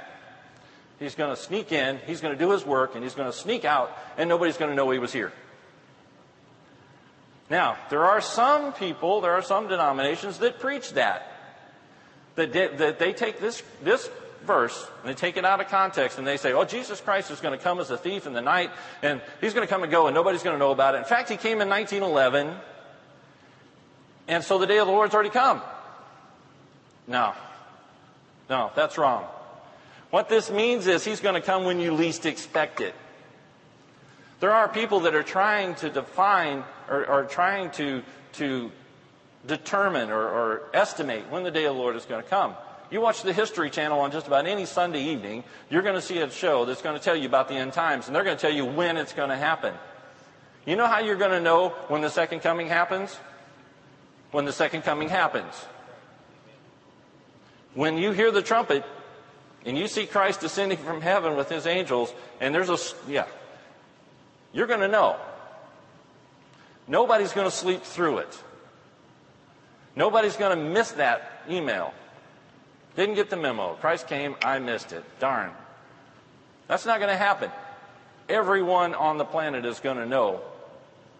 He's 0.98 1.14
going 1.14 1.34
to 1.34 1.40
sneak 1.40 1.70
in. 1.72 1.98
He's 2.06 2.20
going 2.20 2.36
to 2.36 2.38
do 2.38 2.50
his 2.50 2.66
work 2.66 2.94
and 2.94 3.04
he's 3.04 3.14
going 3.14 3.30
to 3.30 3.36
sneak 3.36 3.64
out 3.64 3.96
and 4.16 4.28
nobody's 4.28 4.56
going 4.56 4.70
to 4.70 4.76
know 4.76 4.90
he 4.90 4.98
was 4.98 5.12
here. 5.12 5.32
Now, 7.50 7.76
there 7.88 8.04
are 8.04 8.20
some 8.20 8.72
people, 8.72 9.20
there 9.20 9.32
are 9.32 9.42
some 9.42 9.68
denominations 9.68 10.38
that 10.38 10.58
preach 10.58 10.92
that. 10.94 11.32
That, 12.34 12.52
that 12.52 12.98
they 12.98 13.12
take 13.12 13.40
this, 13.40 13.62
this 13.82 14.08
verse 14.44 14.86
and 15.00 15.10
they 15.10 15.14
take 15.14 15.36
it 15.36 15.44
out 15.44 15.60
of 15.60 15.68
context 15.68 16.18
and 16.18 16.26
they 16.26 16.36
say, 16.36 16.52
oh, 16.52 16.64
Jesus 16.64 17.00
Christ 17.00 17.30
is 17.30 17.40
going 17.40 17.56
to 17.56 17.62
come 17.62 17.80
as 17.80 17.90
a 17.90 17.96
thief 17.96 18.26
in 18.26 18.32
the 18.32 18.40
night 18.40 18.70
and 19.02 19.20
he's 19.40 19.54
going 19.54 19.66
to 19.66 19.72
come 19.72 19.82
and 19.82 19.90
go 19.90 20.06
and 20.06 20.14
nobody's 20.14 20.42
going 20.42 20.54
to 20.54 20.58
know 20.58 20.70
about 20.70 20.94
it. 20.94 20.98
In 20.98 21.04
fact, 21.04 21.28
he 21.28 21.36
came 21.36 21.60
in 21.60 21.68
1911 21.68 22.54
and 24.28 24.44
so 24.44 24.58
the 24.58 24.66
day 24.66 24.78
of 24.78 24.86
the 24.86 24.92
Lord's 24.92 25.14
already 25.14 25.30
come. 25.30 25.62
No. 27.08 27.34
No, 28.48 28.70
that's 28.76 28.96
wrong. 28.96 29.26
What 30.10 30.28
this 30.28 30.50
means 30.50 30.86
is 30.86 31.04
he's 31.04 31.20
going 31.20 31.34
to 31.34 31.40
come 31.40 31.64
when 31.64 31.80
you 31.80 31.92
least 31.92 32.24
expect 32.24 32.80
it. 32.80 32.94
There 34.40 34.52
are 34.52 34.68
people 34.68 35.00
that 35.00 35.14
are 35.14 35.22
trying 35.22 35.74
to 35.76 35.90
define 35.90 36.64
or, 36.88 37.04
or 37.06 37.24
trying 37.24 37.70
to, 37.72 38.02
to 38.34 38.70
determine 39.46 40.10
or, 40.10 40.22
or 40.22 40.62
estimate 40.72 41.28
when 41.30 41.42
the 41.42 41.50
day 41.50 41.64
of 41.64 41.74
the 41.74 41.80
Lord 41.80 41.96
is 41.96 42.04
going 42.04 42.22
to 42.22 42.28
come. 42.28 42.54
You 42.90 43.00
watch 43.00 43.22
the 43.22 43.32
History 43.32 43.68
Channel 43.68 44.00
on 44.00 44.12
just 44.12 44.26
about 44.26 44.46
any 44.46 44.64
Sunday 44.64 45.02
evening, 45.02 45.44
you're 45.68 45.82
going 45.82 45.96
to 45.96 46.00
see 46.00 46.18
a 46.18 46.30
show 46.30 46.64
that's 46.64 46.80
going 46.80 46.96
to 46.96 47.02
tell 47.02 47.16
you 47.16 47.26
about 47.26 47.48
the 47.48 47.54
end 47.54 47.74
times, 47.74 48.06
and 48.06 48.16
they're 48.16 48.24
going 48.24 48.36
to 48.36 48.40
tell 48.40 48.54
you 48.54 48.64
when 48.64 48.96
it's 48.96 49.12
going 49.12 49.28
to 49.28 49.36
happen. 49.36 49.74
You 50.64 50.76
know 50.76 50.86
how 50.86 51.00
you're 51.00 51.16
going 51.16 51.32
to 51.32 51.40
know 51.40 51.70
when 51.88 52.00
the 52.00 52.08
second 52.08 52.40
coming 52.40 52.68
happens? 52.68 53.14
When 54.30 54.46
the 54.46 54.52
second 54.52 54.82
coming 54.82 55.10
happens. 55.10 55.52
When 57.78 57.96
you 57.96 58.10
hear 58.10 58.32
the 58.32 58.42
trumpet 58.42 58.84
and 59.64 59.78
you 59.78 59.86
see 59.86 60.04
Christ 60.04 60.40
descending 60.40 60.78
from 60.78 61.00
heaven 61.00 61.36
with 61.36 61.48
his 61.48 61.64
angels, 61.64 62.12
and 62.40 62.52
there's 62.52 62.70
a, 62.70 62.76
yeah, 63.08 63.26
you're 64.52 64.66
going 64.66 64.80
to 64.80 64.88
know. 64.88 65.14
Nobody's 66.88 67.32
going 67.32 67.46
to 67.46 67.54
sleep 67.54 67.84
through 67.84 68.18
it. 68.18 68.42
Nobody's 69.94 70.34
going 70.34 70.58
to 70.58 70.64
miss 70.64 70.90
that 70.92 71.44
email. 71.48 71.94
Didn't 72.96 73.14
get 73.14 73.30
the 73.30 73.36
memo. 73.36 73.74
Christ 73.74 74.08
came, 74.08 74.34
I 74.42 74.58
missed 74.58 74.92
it. 74.92 75.04
Darn. 75.20 75.52
That's 76.66 76.84
not 76.84 76.98
going 76.98 77.12
to 77.12 77.16
happen. 77.16 77.48
Everyone 78.28 78.92
on 78.92 79.18
the 79.18 79.24
planet 79.24 79.64
is 79.64 79.78
going 79.78 79.98
to 79.98 80.06
know 80.06 80.40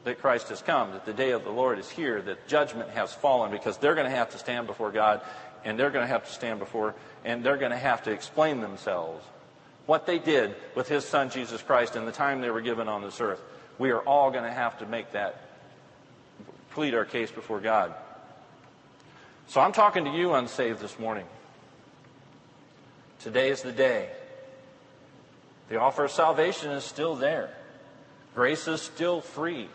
that 0.02 0.20
Christ 0.20 0.48
has 0.48 0.60
come, 0.60 0.90
that 0.92 1.06
the 1.06 1.12
day 1.12 1.30
of 1.30 1.44
the 1.44 1.50
Lord 1.50 1.78
is 1.78 1.88
here, 1.88 2.20
that 2.22 2.48
judgment 2.48 2.90
has 2.90 3.12
fallen, 3.12 3.52
because 3.52 3.76
they're 3.76 3.94
going 3.94 4.10
to 4.10 4.16
have 4.16 4.30
to 4.30 4.38
stand 4.38 4.66
before 4.66 4.90
God 4.90 5.20
and 5.64 5.78
they're 5.78 5.90
going 5.90 6.04
to 6.04 6.12
have 6.12 6.26
to 6.26 6.32
stand 6.32 6.58
before 6.58 6.94
and 7.24 7.44
they're 7.44 7.56
going 7.56 7.72
to 7.72 7.76
have 7.76 8.02
to 8.04 8.10
explain 8.10 8.60
themselves 8.60 9.24
what 9.86 10.06
they 10.06 10.18
did 10.18 10.54
with 10.74 10.88
his 10.88 11.04
son 11.04 11.30
Jesus 11.30 11.62
Christ 11.62 11.96
in 11.96 12.04
the 12.04 12.12
time 12.12 12.40
they 12.40 12.50
were 12.50 12.60
given 12.60 12.88
on 12.88 13.02
this 13.02 13.20
earth. 13.20 13.40
We 13.78 13.90
are 13.90 14.00
all 14.00 14.30
going 14.30 14.44
to 14.44 14.52
have 14.52 14.78
to 14.78 14.86
make 14.86 15.12
that 15.12 15.40
plead 16.70 16.94
our 16.94 17.04
case 17.04 17.30
before 17.30 17.60
God. 17.60 17.94
So 19.48 19.60
I'm 19.60 19.72
talking 19.72 20.04
to 20.04 20.10
you 20.10 20.34
unsaved 20.34 20.80
this 20.80 20.98
morning. 20.98 21.24
Today 23.20 23.48
is 23.48 23.62
the 23.62 23.72
day. 23.72 24.10
The 25.70 25.80
offer 25.80 26.04
of 26.04 26.10
salvation 26.10 26.70
is 26.70 26.84
still 26.84 27.14
there. 27.14 27.50
Grace 28.34 28.68
is 28.68 28.82
still 28.82 29.20
free. 29.20 29.68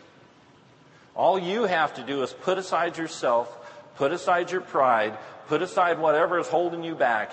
All 1.16 1.38
you 1.38 1.64
have 1.64 1.96
to 1.96 2.04
do 2.04 2.24
is 2.24 2.32
put 2.34 2.58
aside 2.58 2.98
yourself, 2.98 3.50
put 3.96 4.12
aside 4.12 4.52
your 4.52 4.62
pride, 4.62 5.18
Put 5.48 5.62
aside 5.62 6.00
whatever 6.00 6.40
is 6.40 6.48
holding 6.48 6.84
you 6.84 6.96
back 6.96 7.32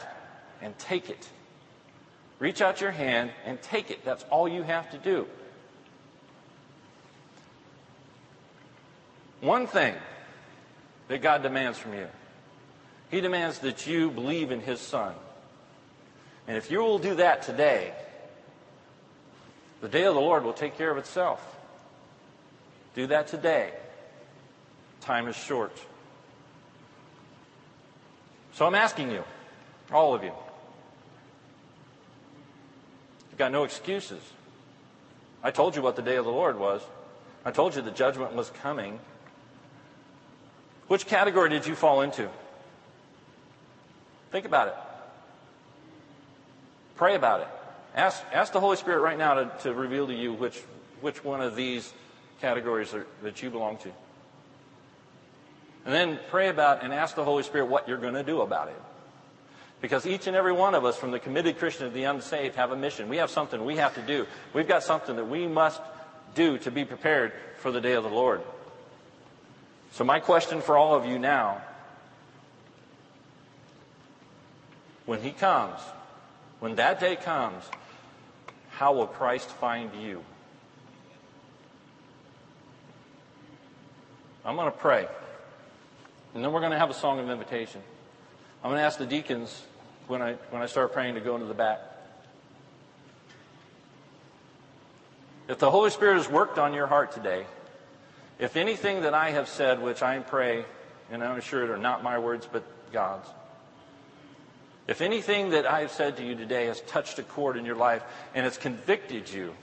and 0.60 0.76
take 0.78 1.10
it. 1.10 1.28
Reach 2.38 2.60
out 2.60 2.80
your 2.80 2.90
hand 2.90 3.30
and 3.44 3.60
take 3.60 3.90
it. 3.90 4.04
That's 4.04 4.24
all 4.30 4.48
you 4.48 4.62
have 4.62 4.90
to 4.90 4.98
do. 4.98 5.26
One 9.40 9.66
thing 9.66 9.94
that 11.08 11.22
God 11.22 11.42
demands 11.42 11.78
from 11.78 11.94
you 11.94 12.06
He 13.10 13.20
demands 13.20 13.58
that 13.60 13.86
you 13.86 14.10
believe 14.10 14.50
in 14.50 14.60
His 14.60 14.80
Son. 14.80 15.14
And 16.46 16.56
if 16.56 16.70
you 16.70 16.80
will 16.80 16.98
do 16.98 17.14
that 17.16 17.42
today, 17.42 17.92
the 19.80 19.88
day 19.88 20.04
of 20.04 20.14
the 20.14 20.20
Lord 20.20 20.44
will 20.44 20.52
take 20.52 20.76
care 20.76 20.90
of 20.90 20.98
itself. 20.98 21.40
Do 22.94 23.06
that 23.06 23.28
today. 23.28 23.72
Time 25.00 25.28
is 25.28 25.36
short. 25.36 25.72
So 28.52 28.66
I'm 28.66 28.74
asking 28.74 29.10
you, 29.10 29.24
all 29.92 30.14
of 30.14 30.22
you, 30.22 30.32
you've 33.30 33.38
got 33.38 33.52
no 33.52 33.64
excuses. 33.64 34.20
I 35.42 35.50
told 35.50 35.76
you 35.76 35.82
what 35.82 35.96
the 35.96 36.02
day 36.02 36.16
of 36.16 36.24
the 36.24 36.30
Lord 36.30 36.58
was. 36.58 36.82
I 37.44 37.50
told 37.50 37.74
you 37.74 37.82
the 37.82 37.90
judgment 37.90 38.34
was 38.34 38.50
coming. 38.62 38.98
Which 40.88 41.06
category 41.06 41.48
did 41.48 41.66
you 41.66 41.74
fall 41.74 42.02
into? 42.02 42.28
Think 44.30 44.44
about 44.44 44.68
it. 44.68 44.74
Pray 46.96 47.14
about 47.14 47.40
it. 47.40 47.48
Ask, 47.94 48.22
ask 48.32 48.52
the 48.52 48.60
Holy 48.60 48.76
Spirit 48.76 49.00
right 49.00 49.18
now 49.18 49.34
to, 49.34 49.50
to 49.62 49.74
reveal 49.74 50.06
to 50.06 50.14
you 50.14 50.32
which, 50.32 50.60
which 51.00 51.24
one 51.24 51.40
of 51.40 51.56
these 51.56 51.92
categories 52.40 52.92
are, 52.94 53.06
that 53.22 53.42
you 53.42 53.50
belong 53.50 53.78
to. 53.78 53.90
And 55.84 55.94
then 55.94 56.20
pray 56.28 56.48
about 56.48 56.82
and 56.82 56.92
ask 56.92 57.14
the 57.14 57.24
Holy 57.24 57.42
Spirit 57.42 57.66
what 57.66 57.88
you're 57.88 57.98
going 57.98 58.14
to 58.14 58.22
do 58.22 58.42
about 58.42 58.68
it. 58.68 58.82
Because 59.80 60.06
each 60.06 60.26
and 60.26 60.36
every 60.36 60.52
one 60.52 60.74
of 60.74 60.84
us, 60.84 60.96
from 60.96 61.10
the 61.10 61.18
committed 61.18 61.58
Christian 61.58 61.86
to 61.86 61.92
the 61.92 62.04
unsaved, 62.04 62.54
have 62.56 62.70
a 62.70 62.76
mission. 62.76 63.08
We 63.08 63.16
have 63.16 63.30
something 63.30 63.64
we 63.64 63.76
have 63.76 63.94
to 63.94 64.02
do. 64.02 64.26
We've 64.52 64.68
got 64.68 64.82
something 64.82 65.16
that 65.16 65.24
we 65.24 65.46
must 65.46 65.80
do 66.34 66.58
to 66.58 66.70
be 66.70 66.84
prepared 66.84 67.32
for 67.58 67.72
the 67.72 67.80
day 67.80 67.94
of 67.94 68.04
the 68.04 68.10
Lord. 68.10 68.42
So, 69.92 70.04
my 70.04 70.20
question 70.20 70.60
for 70.60 70.76
all 70.76 70.94
of 70.94 71.06
you 71.06 71.18
now 71.18 71.62
when 75.06 75.20
He 75.22 75.32
comes, 75.32 75.80
when 76.60 76.76
that 76.76 77.00
day 77.00 77.16
comes, 77.16 77.64
how 78.70 78.92
will 78.92 79.06
Christ 79.06 79.48
find 79.48 79.90
you? 80.00 80.22
I'm 84.44 84.56
going 84.56 84.70
to 84.70 84.78
pray. 84.78 85.08
And 86.34 86.44
then 86.44 86.52
we're 86.52 86.60
going 86.60 86.72
to 86.72 86.78
have 86.78 86.90
a 86.90 86.94
song 86.94 87.18
of 87.18 87.28
invitation. 87.28 87.80
I'm 88.62 88.70
going 88.70 88.78
to 88.78 88.84
ask 88.84 88.98
the 88.98 89.06
deacons 89.06 89.62
when 90.06 90.22
I, 90.22 90.34
when 90.50 90.62
I 90.62 90.66
start 90.66 90.92
praying 90.92 91.14
to 91.14 91.20
go 91.20 91.34
into 91.34 91.46
the 91.46 91.54
back. 91.54 91.80
If 95.48 95.58
the 95.58 95.70
Holy 95.70 95.90
Spirit 95.90 96.16
has 96.16 96.28
worked 96.28 96.58
on 96.58 96.74
your 96.74 96.86
heart 96.86 97.12
today, 97.12 97.46
if 98.38 98.56
anything 98.56 99.02
that 99.02 99.14
I 99.14 99.30
have 99.30 99.48
said, 99.48 99.82
which 99.82 100.02
I 100.02 100.18
pray, 100.20 100.64
and 101.10 101.24
I'm 101.24 101.40
sure 101.40 101.72
are 101.72 101.76
not 101.76 102.04
my 102.04 102.18
words, 102.18 102.48
but 102.50 102.62
God's, 102.92 103.28
if 104.86 105.00
anything 105.00 105.50
that 105.50 105.66
I 105.66 105.80
have 105.80 105.92
said 105.92 106.16
to 106.16 106.24
you 106.24 106.34
today 106.34 106.66
has 106.66 106.80
touched 106.82 107.18
a 107.18 107.22
chord 107.22 107.56
in 107.56 107.64
your 107.64 107.76
life 107.76 108.02
and 108.34 108.44
has 108.44 108.56
convicted 108.56 109.30
you 109.30 109.54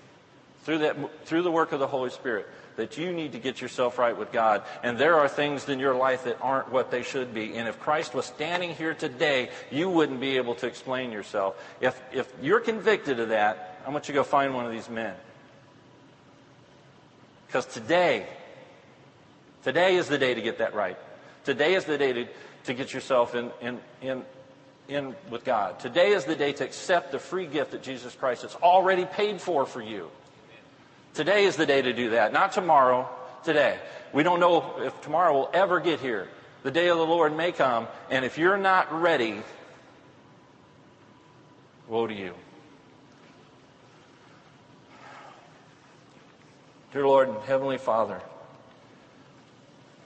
through, 0.64 0.80
that, 0.80 1.26
through 1.26 1.42
the 1.42 1.52
work 1.52 1.72
of 1.72 1.80
the 1.80 1.88
Holy 1.88 2.10
Spirit, 2.10 2.48
that 2.78 2.98
you 2.98 3.12
need 3.12 3.34
to 3.34 3.40
get 3.40 3.60
yourself 3.60 3.98
right 3.98 4.18
with 4.18 4.32
God. 4.32 4.64
And 4.84 4.98
there 4.98 5.16
are 5.16 5.28
things 5.28 5.68
in 5.68 5.80
your 5.80 5.96
life 5.96 6.24
that 6.24 6.38
aren't 6.42 6.72
what 6.72 6.90
they 6.90 7.04
should 7.04 7.34
be. 7.34 7.58
And 7.58 7.68
if 7.68 7.80
Christ 7.80 8.14
was 8.14 8.26
standing 8.26 8.70
here 8.70 8.94
today, 8.94 9.50
you 9.70 9.90
wouldn't 9.90 10.22
be 10.22 10.38
able 10.38 10.56
to 10.56 10.68
explain 10.68 11.12
yourself. 11.12 11.62
If, 11.82 12.00
if 12.14 12.32
you're 12.42 12.62
convicted 12.62 13.20
of 13.20 13.30
that, 13.30 13.82
I 13.86 13.90
want 13.90 14.08
you 14.08 14.14
to 14.14 14.20
go 14.20 14.24
find 14.24 14.54
one 14.54 14.66
of 14.66 14.72
these 14.72 14.90
men. 14.90 15.16
Because 17.48 17.66
today, 17.66 18.28
today 19.64 19.96
is 19.96 20.08
the 20.08 20.18
day 20.18 20.34
to 20.34 20.42
get 20.42 20.60
that 20.60 20.76
right. 20.76 20.98
Today 21.46 21.74
is 21.74 21.86
the 21.86 21.98
day 21.98 22.14
to, 22.14 22.28
to 22.66 22.74
get 22.74 22.94
yourself 22.94 23.34
in, 23.34 23.52
in, 23.60 23.80
in, 24.02 24.26
in 24.88 25.16
with 25.32 25.44
God. 25.44 25.80
Today 25.80 26.12
is 26.12 26.26
the 26.26 26.36
day 26.36 26.54
to 26.54 26.64
accept 26.64 27.12
the 27.12 27.20
free 27.20 27.48
gift 27.48 27.72
that 27.72 27.82
Jesus 27.82 28.14
Christ 28.14 28.44
has 28.44 28.54
already 28.56 29.06
paid 29.06 29.42
for 29.42 29.66
for 29.66 29.82
you. 29.82 30.12
Today 31.18 31.46
is 31.46 31.56
the 31.56 31.66
day 31.66 31.82
to 31.82 31.94
do 31.94 32.12
that, 32.12 32.32
not 32.32 32.52
tomorrow, 32.52 33.10
today. 33.44 33.80
We 34.14 34.22
don't 34.22 34.40
know 34.40 34.76
if 34.84 35.02
tomorrow 35.02 35.34
will 35.34 35.50
ever 35.52 35.80
get 35.80 36.00
here. 36.00 36.28
The 36.62 36.70
day 36.70 36.90
of 36.90 37.00
the 37.00 37.08
Lord 37.08 37.36
may 37.36 37.52
come, 37.52 37.88
and 38.12 38.24
if 38.24 38.38
you're 38.38 38.56
not 38.56 39.02
ready, 39.02 39.42
woe 41.88 42.06
to 42.06 42.14
you. 42.14 42.36
Dear 46.94 47.08
Lord 47.08 47.30
and 47.30 47.42
Heavenly 47.46 47.80
Father, 47.80 48.22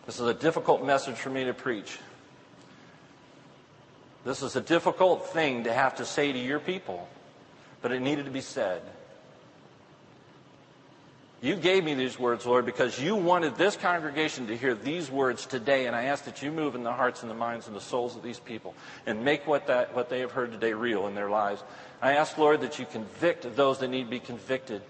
this 0.06 0.17
is 0.17 0.28
a 0.28 0.34
difficult 0.34 0.82
message 0.86 1.15
for 1.15 1.30
me 1.30 1.43
to 1.43 1.54
preach. 1.54 2.00
This 4.24 4.41
is 4.41 4.56
a 4.56 4.62
difficult 4.62 5.28
thing 5.32 5.65
to 5.65 5.74
have 5.74 5.95
to 5.95 6.06
say 6.06 6.32
to 6.32 6.39
your 6.39 6.62
people, 6.62 7.10
but 7.82 7.91
it 7.91 8.00
needed 8.00 8.24
to 8.24 8.32
be 8.32 8.39
said. 8.39 8.82
You 11.43 11.56
gave 11.56 11.84
me 11.84 11.95
these 11.95 12.19
words, 12.19 12.45
Lord, 12.45 12.67
because 12.67 12.99
you 12.99 13.15
wanted 13.15 13.56
this 13.56 13.75
congregation 13.75 14.45
to 14.47 14.56
hear 14.56 14.75
these 14.75 15.10
words 15.10 15.47
today, 15.47 15.88
and 15.88 15.95
I 15.95 16.04
ask 16.04 16.25
that 16.25 16.43
you 16.43 16.51
move 16.51 16.75
in 16.75 16.84
the 16.84 16.93
hearts 16.93 17.23
and 17.23 17.32
the 17.32 17.36
minds 17.36 17.65
and 17.65 17.75
the 17.75 17.82
souls 17.82 18.15
of 18.15 18.21
these 18.21 18.39
people 18.39 18.75
and 19.08 19.25
make 19.25 19.47
what, 19.47 19.65
that, 19.65 19.95
what 19.95 20.08
they 20.08 20.19
have 20.19 20.32
heard 20.32 20.51
today 20.51 20.73
real 20.73 21.08
in 21.08 21.15
their 21.15 21.32
lives. 21.32 21.63
I 21.99 22.13
ask, 22.13 22.38
Lord, 22.38 22.62
that 22.62 22.77
you 22.77 22.86
convict 22.86 23.56
those 23.56 23.80
that 23.80 23.88
need 23.88 24.04
to 24.04 24.10
be 24.12 24.19
convicted. 24.19 24.84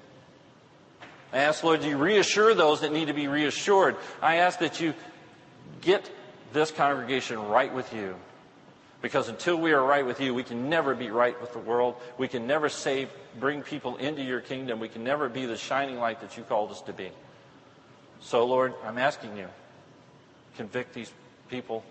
I 1.31 1.37
ask, 1.37 1.63
Lord, 1.63 1.85
you 1.85 1.97
reassure 1.97 2.53
those 2.53 2.81
that 2.81 2.91
need 2.91 3.05
to 3.05 3.13
be 3.13 3.29
reassured. 3.29 3.95
I 4.21 4.37
ask 4.37 4.59
that 4.59 4.81
you 4.81 4.93
get 5.79 6.11
this 6.51 6.69
congregation 6.69 7.39
right 7.47 7.73
with 7.73 7.93
you. 7.93 8.15
Because 9.01 9.29
until 9.29 9.57
we 9.57 9.71
are 9.73 9.83
right 9.83 10.05
with 10.05 10.21
you, 10.21 10.33
we 10.33 10.43
can 10.43 10.69
never 10.69 10.93
be 10.93 11.09
right 11.09 11.39
with 11.41 11.53
the 11.53 11.59
world. 11.59 11.95
We 12.19 12.27
can 12.27 12.45
never 12.45 12.69
save, 12.69 13.09
bring 13.39 13.63
people 13.63 13.97
into 13.97 14.21
your 14.21 14.41
kingdom. 14.41 14.79
We 14.79 14.89
can 14.89 15.03
never 15.03 15.27
be 15.27 15.47
the 15.47 15.57
shining 15.57 15.97
light 15.97 16.21
that 16.21 16.37
you 16.37 16.43
called 16.43 16.69
us 16.69 16.81
to 16.83 16.93
be. 16.93 17.09
So, 18.19 18.45
Lord, 18.45 18.75
I'm 18.85 18.99
asking 18.99 19.37
you, 19.37 19.47
convict 20.55 20.93
these 20.93 21.11
people. 21.49 21.83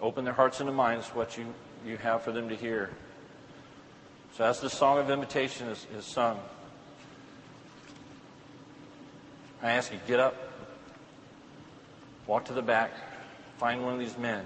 Open 0.00 0.24
their 0.24 0.34
hearts 0.34 0.58
and 0.58 0.68
their 0.68 0.74
minds 0.74 1.08
to 1.08 1.16
what 1.16 1.38
you, 1.38 1.46
you 1.86 1.96
have 1.98 2.22
for 2.22 2.32
them 2.32 2.48
to 2.48 2.56
hear. 2.56 2.90
So 4.36 4.44
as 4.44 4.58
the 4.58 4.68
song 4.68 4.98
of 4.98 5.08
invitation 5.08 5.68
is, 5.68 5.86
is 5.96 6.04
sung, 6.04 6.40
I 9.62 9.70
ask 9.70 9.92
you, 9.92 10.00
get 10.08 10.18
up, 10.18 10.34
walk 12.26 12.46
to 12.46 12.52
the 12.52 12.60
back, 12.60 12.90
find 13.58 13.84
one 13.84 13.94
of 13.94 14.00
these 14.00 14.18
men 14.18 14.44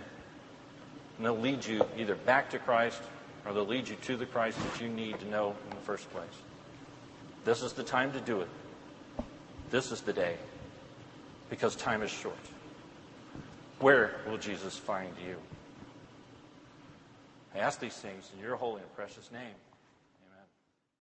and 1.18 1.26
they'll 1.26 1.36
lead 1.36 1.66
you 1.66 1.84
either 1.98 2.14
back 2.14 2.48
to 2.50 2.58
Christ 2.58 3.02
or 3.44 3.52
they'll 3.52 3.66
lead 3.66 3.88
you 3.88 3.96
to 3.96 4.16
the 4.16 4.24
Christ 4.24 4.58
that 4.58 4.80
you 4.80 4.88
need 4.88 5.18
to 5.20 5.28
know 5.28 5.54
in 5.68 5.76
the 5.76 5.82
first 5.82 6.08
place. 6.10 6.24
This 7.44 7.62
is 7.62 7.72
the 7.72 7.82
time 7.82 8.12
to 8.12 8.20
do 8.20 8.40
it. 8.40 8.48
This 9.70 9.90
is 9.90 10.00
the 10.00 10.12
day 10.12 10.36
because 11.50 11.74
time 11.74 12.02
is 12.02 12.10
short. 12.10 12.36
Where 13.80 14.20
will 14.28 14.38
Jesus 14.38 14.76
find 14.76 15.10
you? 15.26 15.36
I 17.54 17.58
ask 17.58 17.80
these 17.80 17.96
things 17.96 18.30
in 18.34 18.44
your 18.44 18.56
holy 18.56 18.82
and 18.82 18.94
precious 18.94 19.30
name. 19.32 19.54